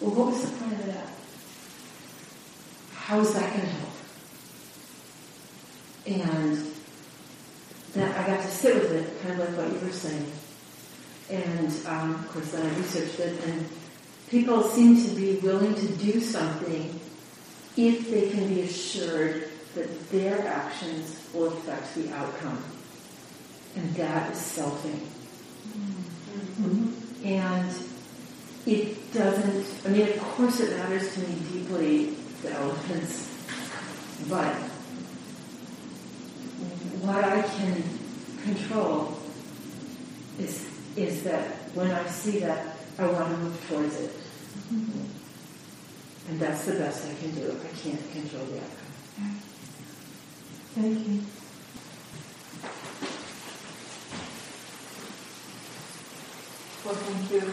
well, 0.00 0.10
what 0.10 0.26
was 0.28 0.50
the 0.50 0.56
point 0.56 0.72
of 0.72 0.86
that? 0.86 1.08
How 2.94 3.20
is 3.20 3.34
that 3.34 3.50
going 3.50 3.60
to 3.60 3.66
help? 3.66 3.90
And 6.06 6.72
then 7.92 8.12
I 8.12 8.26
got 8.26 8.42
to 8.42 8.48
sit 8.48 8.74
with 8.74 8.92
it, 8.92 9.22
kind 9.22 9.40
of 9.40 9.48
like 9.48 9.58
what 9.58 9.72
you 9.72 9.86
were 9.86 9.92
saying. 9.92 10.32
And 11.30 11.86
um, 11.86 12.14
of 12.14 12.28
course, 12.30 12.52
then 12.52 12.66
I 12.66 12.76
researched 12.76 13.20
it, 13.20 13.44
and 13.44 13.68
people 14.28 14.62
seem 14.62 15.02
to 15.04 15.14
be 15.14 15.36
willing 15.38 15.74
to 15.74 15.86
do 15.96 16.20
something 16.20 17.00
if 17.76 18.10
they 18.10 18.30
can 18.30 18.48
be 18.48 18.62
assured 18.62 19.50
that 19.74 20.10
their 20.10 20.46
actions 20.46 21.28
will 21.32 21.48
affect 21.48 21.94
the 21.94 22.12
outcome. 22.14 22.62
And 23.76 23.94
that 23.96 24.30
is 24.30 24.38
selfing. 24.38 25.00
Mm-hmm. 25.76 27.26
And 27.26 27.74
it 28.66 29.12
doesn't, 29.12 29.86
I 29.86 29.88
mean, 29.88 30.08
of 30.08 30.20
course 30.20 30.60
it 30.60 30.76
matters 30.76 31.14
to 31.14 31.20
me 31.20 31.34
deeply, 31.52 32.16
the 32.42 32.52
elephants, 32.52 33.30
but 34.28 34.54
what 37.02 37.24
I 37.24 37.42
can 37.42 37.82
control 38.42 39.18
is, 40.38 40.68
is 40.96 41.22
that 41.24 41.46
when 41.74 41.90
I 41.90 42.06
see 42.06 42.38
that, 42.40 42.76
I 42.98 43.06
want 43.06 43.28
to 43.30 43.36
move 43.38 43.68
towards 43.68 44.00
it. 44.00 44.10
Mm-hmm. 44.72 45.13
And 46.28 46.40
that's 46.40 46.64
the 46.64 46.72
best 46.74 47.06
I 47.08 47.14
can 47.14 47.34
do. 47.34 47.50
I 47.50 47.76
can't 47.76 48.12
control 48.12 48.44
the 48.46 48.58
outcome. 48.58 49.40
Thank 50.74 51.06
you. 51.06 51.22
Well, 56.84 56.94
thank 56.94 57.30
you. 57.30 57.52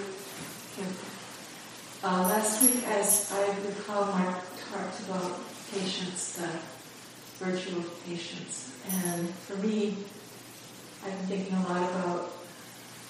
Uh, 2.03 2.24
last 2.24 2.63
week, 2.63 2.84
as 2.88 3.32
I 3.32 3.47
recall, 3.67 4.05
Mark 4.05 4.39
talked 4.72 4.99
about 5.01 5.39
patience, 5.72 6.34
the 6.34 6.49
virtue 7.45 7.78
of 7.78 8.05
patience. 8.05 8.74
And 8.89 9.30
for 9.30 9.55
me, 9.57 9.97
I've 11.05 11.17
been 11.19 11.28
thinking 11.38 11.55
a 11.57 11.61
lot 11.61 11.89
about 11.91 12.32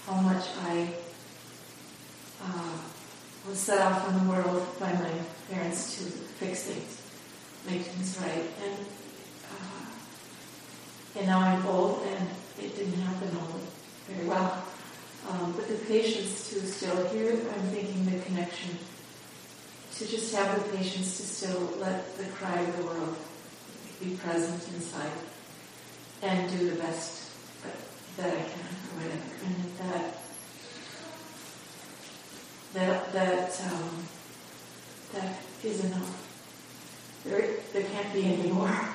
how 0.05 0.20
much 0.22 0.45
I 0.66 0.89
uh, 2.43 2.78
was 3.47 3.59
set 3.59 3.80
off 3.82 4.09
in 4.09 4.20
the 4.20 4.32
world 4.32 4.68
by 4.80 4.91
my 4.93 5.12
parents 5.49 5.97
to 5.97 6.03
fix 6.03 6.64
things, 6.64 7.01
make 7.66 7.82
things 7.82 8.18
right. 8.20 8.45
And 8.64 8.86
uh, 9.51 9.86
and 11.22 11.30
now 11.30 11.39
I'm 11.39 11.63
old, 11.67 12.01
and 12.07 12.28
it 12.59 12.76
didn't 12.76 12.99
happen 12.99 13.30
all 13.38 13.59
very 14.07 14.28
well. 14.28 14.63
Um, 15.30 15.51
but 15.51 15.67
the 15.67 15.76
patience 15.86 16.49
to 16.49 16.65
still 16.65 17.07
here, 17.09 17.34
I'm 17.34 17.61
thinking 17.69 18.05
the 18.05 18.19
connection 18.26 18.76
to 19.97 20.07
just 20.07 20.34
have 20.34 20.55
the 20.55 20.76
patience 20.76 21.17
to 21.17 21.24
still 21.24 21.78
let 21.78 22.17
the 22.17 22.24
cry 22.24 22.59
of 22.59 22.76
the 22.76 22.84
world 22.86 23.15
be 23.99 24.15
present 24.15 24.67
inside 24.74 25.11
and 26.24 26.49
do 26.49 26.72
the 26.72 26.76
best 26.78 27.30
that 28.17 28.26
I 28.26 28.41
can 28.41 28.72
or 28.89 28.97
whatever. 28.97 29.45
And 29.45 29.55
that 29.78 30.17
that 32.74 33.13
that 33.13 33.72
um, 33.72 34.05
that 35.13 35.38
is 35.63 35.86
enough. 35.86 37.22
There 37.26 37.47
there 37.74 37.84
can't 37.84 38.11
be 38.11 38.26
any 38.26 38.51
more. 38.51 38.74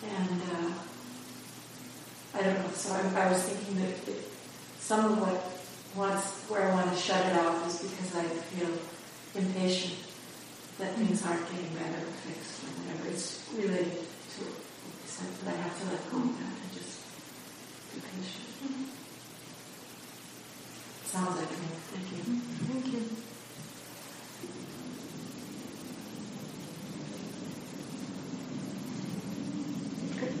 And 0.00 0.42
uh. 0.42 0.67
So 2.78 2.94
I, 2.94 3.26
I 3.26 3.28
was 3.28 3.42
thinking 3.42 3.82
that 3.82 3.90
it, 4.06 4.22
some 4.78 5.12
of 5.12 5.18
what 5.18 5.34
once 5.98 6.46
where 6.46 6.70
I 6.70 6.74
want 6.74 6.94
to 6.94 6.96
shut 6.96 7.26
it 7.26 7.36
off 7.36 7.66
is 7.66 7.82
because 7.82 8.14
I 8.14 8.22
feel 8.22 8.70
impatient 9.34 9.98
that 10.78 10.94
things 10.94 11.26
aren't 11.26 11.42
getting 11.50 11.74
better 11.74 12.06
or 12.06 12.14
fixed 12.22 12.62
or 12.62 12.70
whatever. 12.78 13.10
It's 13.10 13.42
related 13.50 13.98
to 13.98 14.46
it, 14.46 14.62
that 15.42 15.54
I 15.54 15.58
have 15.58 15.74
to 15.74 15.84
let 15.90 16.06
go 16.06 16.18
of 16.22 16.38
that 16.38 16.54
and 16.54 16.70
just 16.70 17.02
be 17.90 17.98
patient. 17.98 18.46
Mm-hmm. 18.62 18.94
Sounds 21.02 21.34
like 21.34 21.50
me. 21.50 21.66
Thank 21.90 22.06
you. 22.14 22.22
Thank 22.62 22.86
you. 22.94 23.02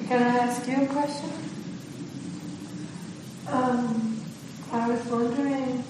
Can 0.06 0.22
I 0.22 0.38
ask 0.38 0.68
you 0.68 0.82
a 0.82 0.86
question? 0.86 1.47
Um, 3.50 4.20
I 4.72 4.88
was 4.88 5.04
wondering 5.06 5.82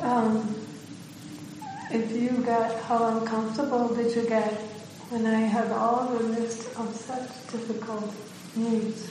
um, 0.00 0.56
if 1.92 2.10
you 2.10 2.30
got 2.44 2.80
how 2.82 3.18
uncomfortable 3.18 3.94
did 3.94 4.14
you 4.16 4.28
get 4.28 4.52
when 5.10 5.26
I 5.26 5.40
had 5.40 5.70
all 5.70 6.06
the 6.08 6.22
list 6.24 6.76
of 6.76 6.94
such 6.94 7.28
difficult 7.52 8.12
needs 8.56 9.08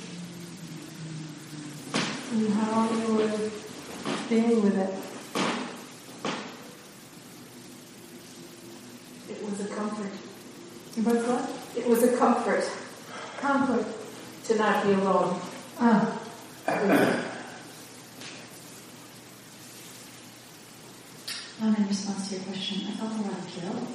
and 2.33 2.53
how 2.53 2.89
you 2.91 3.15
were 3.15 3.49
dealing 4.27 4.63
with 4.63 4.77
it. 4.77 4.93
It 9.31 9.43
was 9.49 9.61
a 9.61 9.67
comfort. 9.73 10.11
It 10.97 11.05
was 11.05 11.25
what? 11.25 11.49
It 11.77 11.87
was 11.87 12.03
a 12.03 12.17
comfort 12.17 12.69
Comfort. 13.39 13.85
to 14.45 14.55
not 14.55 14.83
be 14.83 14.91
alone. 14.93 15.39
Ah, 15.79 16.19
Um, 16.67 16.83
in 21.61 21.87
response 21.87 22.27
to 22.27 22.35
your 22.35 22.43
question, 22.43 22.87
I 22.87 22.91
felt 22.91 23.13
a 23.13 23.21
lot 23.21 23.39
of 23.39 23.47
guilt 23.55 23.87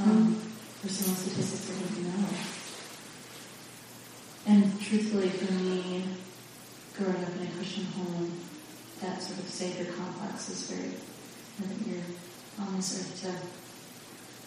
um, 0.00 0.34
for 0.80 0.88
some 0.88 1.14
statistics 1.14 1.70
I 1.70 1.72
didn't 1.94 2.06
know. 2.18 2.26
And 4.46 4.80
truthfully, 4.80 5.28
for 5.28 5.52
me, 5.52 6.04
growing 6.96 7.22
up 7.24 7.36
in 7.36 7.46
a 7.46 7.50
Christian 7.50 7.84
home, 7.84 8.32
that 9.02 9.20
sort 9.22 9.40
of 9.40 9.46
savior 9.46 9.92
complex 9.92 10.48
is 10.48 10.70
very, 10.70 10.88
you 10.88 11.66
know, 11.66 11.74
you're 11.86 12.66
on 12.66 12.76
this 12.76 13.00
earth 13.00 13.20
to 13.20 13.32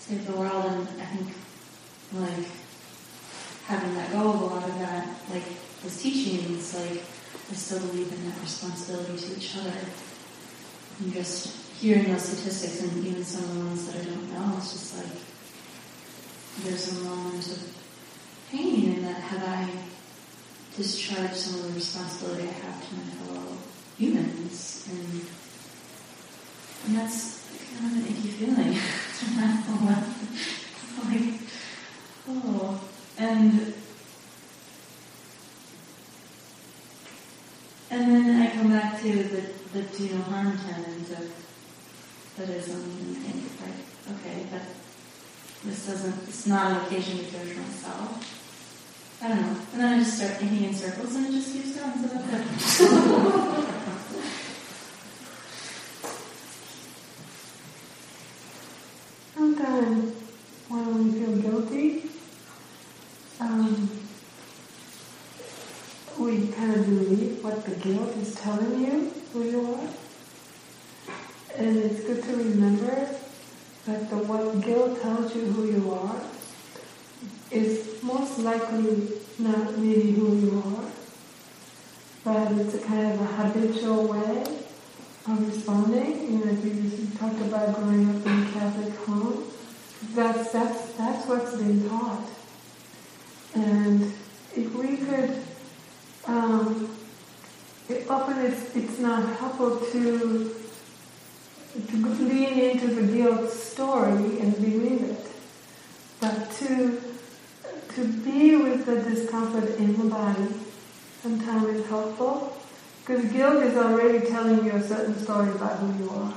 save 0.01 0.25
the 0.25 0.33
world. 0.33 0.65
And 0.65 0.87
I 0.99 1.05
think, 1.05 1.27
like, 2.13 2.49
having 3.67 3.95
let 3.95 4.11
go 4.11 4.31
of 4.31 4.41
a 4.41 4.45
lot 4.45 4.63
of 4.67 4.79
that, 4.79 5.07
like, 5.29 5.45
those 5.83 6.01
teachings, 6.01 6.73
like, 6.73 7.03
I 7.49 7.53
still 7.55 7.79
believe 7.79 8.11
in 8.11 8.29
that 8.29 8.39
responsibility 8.41 9.17
to 9.17 9.37
each 9.37 9.55
other. 9.57 9.73
And 10.99 11.13
just 11.13 11.71
hearing 11.79 12.11
those 12.11 12.23
statistics 12.23 12.81
and 12.81 13.05
even 13.05 13.23
some 13.23 13.43
of 13.43 13.53
the 13.55 13.65
ones 13.65 13.87
that 13.87 14.01
I 14.01 14.05
don't 14.05 14.33
know, 14.33 14.55
it's 14.57 14.71
just 14.73 14.97
like 14.97 15.13
there's 16.63 16.97
a 16.97 17.03
moment 17.03 17.47
of 17.47 17.77
pain 18.51 18.93
in 18.95 19.03
that 19.03 19.21
have 19.21 19.43
I 19.43 19.69
discharged 20.75 21.35
some 21.35 21.59
of 21.59 21.67
the 21.67 21.73
responsibility 21.73 22.43
I 22.43 22.51
have 22.51 22.89
to 22.89 22.95
my 22.95 23.01
fellow 23.01 23.57
humans 23.97 24.87
and 24.91 25.21
and 26.85 26.97
that's 26.97 27.45
kind 27.79 27.91
of 27.91 27.97
an 27.97 28.05
icky 28.07 28.29
feeling. 28.29 28.73
like, 31.05 31.39
oh, 32.29 32.81
and 33.17 33.73
and 37.89 38.15
then 38.15 38.41
I 38.41 38.51
come 38.51 38.69
back 38.71 39.01
to 39.01 39.23
the 39.73 39.83
do 39.97 40.13
no 40.13 40.21
harm 40.21 40.55
tenant 40.59 41.09
of 41.09 41.33
Buddhism 42.37 42.81
and 42.81 43.17
think 43.17 43.49
like, 43.61 44.19
okay, 44.19 44.45
but 44.51 44.61
this 45.65 45.87
doesn't, 45.87 46.29
it's 46.29 46.45
not 46.45 46.71
an 46.71 46.85
occasion 46.85 47.17
to 47.17 47.23
judge 47.31 47.57
myself. 47.57 48.33
I 49.23 49.29
don't 49.29 49.41
know. 49.41 49.57
And 49.73 49.81
then 49.81 49.93
I 49.95 50.03
just 50.03 50.17
start 50.17 50.33
thinking 50.33 50.65
in 50.65 50.73
circles 50.75 51.15
and 51.15 51.25
it 51.25 51.31
just 51.31 51.51
keeps 51.51 51.75
going, 51.75 51.93
so 51.93 52.07
that's 52.09 52.77
sometimes 59.33 60.13
when 60.69 61.11
we 61.11 61.19
feel 61.19 61.35
guilty, 61.37 62.09
um, 63.39 63.89
we 66.19 66.47
kind 66.49 66.75
of 66.75 66.85
believe 66.85 67.43
what 67.43 67.65
the 67.65 67.75
guilt 67.75 68.15
is 68.17 68.35
telling 68.35 68.85
you 68.85 69.07
are. 69.43 69.87
And 71.55 71.77
it's 71.77 72.01
good 72.05 72.23
to 72.23 72.35
remember 72.35 73.09
that 73.85 74.09
the 74.09 74.17
tells 74.95 75.35
you 75.35 75.45
who 75.45 75.65
you 75.65 75.91
are 75.91 76.21
is 77.51 78.01
most 78.03 78.39
likely 78.39 79.09
not 79.39 79.77
really 79.77 80.11
who 80.11 80.35
you 80.37 80.63
are, 80.65 80.85
but 82.23 82.51
it's 82.59 82.73
a 82.75 82.79
kind 82.79 83.13
of 83.13 83.21
a 83.21 83.25
habitual 83.25 84.07
way 84.07 84.41
of 85.27 85.47
responding. 85.47 86.31
You 86.31 86.45
know, 86.45 86.51
you 86.51 87.07
talked 87.17 87.39
about 87.41 87.75
growing 87.75 88.09
up 88.09 88.25
in 88.25 88.43
a 88.43 88.51
Catholic 88.51 88.95
home, 89.05 89.51
that's 90.13 90.51
that's 90.51 90.93
that's 90.93 91.27
what's 91.27 91.55
been 91.55 91.89
taught. 91.89 92.29
And 93.55 94.13
if 94.55 94.73
we 94.75 94.97
could, 94.97 95.41
um, 96.25 96.95
it, 97.89 98.09
often 98.09 98.45
it's 98.45 98.75
it's 98.75 98.99
not 98.99 99.37
helpful 99.37 99.77
to 99.77 100.55
to 101.85 101.97
lean 102.23 102.59
into 102.59 102.87
the 102.87 103.13
guilt 103.13 103.51
story 103.51 104.39
and 104.39 104.55
believe 104.55 105.03
it, 105.03 105.27
but 106.19 106.51
to 106.51 107.01
to 107.89 108.07
be 108.07 108.55
with 108.55 108.85
the 108.85 109.01
discomfort 109.09 109.77
in 109.77 109.97
the 109.97 110.05
body 110.05 110.47
sometimes 111.21 111.67
is 111.67 111.87
helpful 111.87 112.55
because 113.01 113.31
guilt 113.31 113.63
is 113.63 113.75
already 113.75 114.25
telling 114.27 114.63
you 114.65 114.71
a 114.71 114.83
certain 114.83 115.17
story 115.17 115.49
about 115.49 115.79
who 115.79 116.03
you 116.03 116.09
are. 116.09 116.33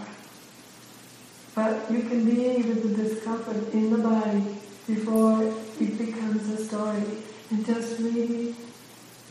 But 1.54 1.90
you 1.90 2.02
can 2.02 2.24
be 2.24 2.62
with 2.62 2.96
the 2.96 3.02
discomfort 3.02 3.72
in 3.74 3.90
the 3.90 3.98
body 3.98 4.44
before 4.86 5.42
it 5.80 5.98
becomes 5.98 6.48
a 6.48 6.64
story 6.64 7.04
and 7.50 7.66
just 7.66 7.98
really 8.00 8.54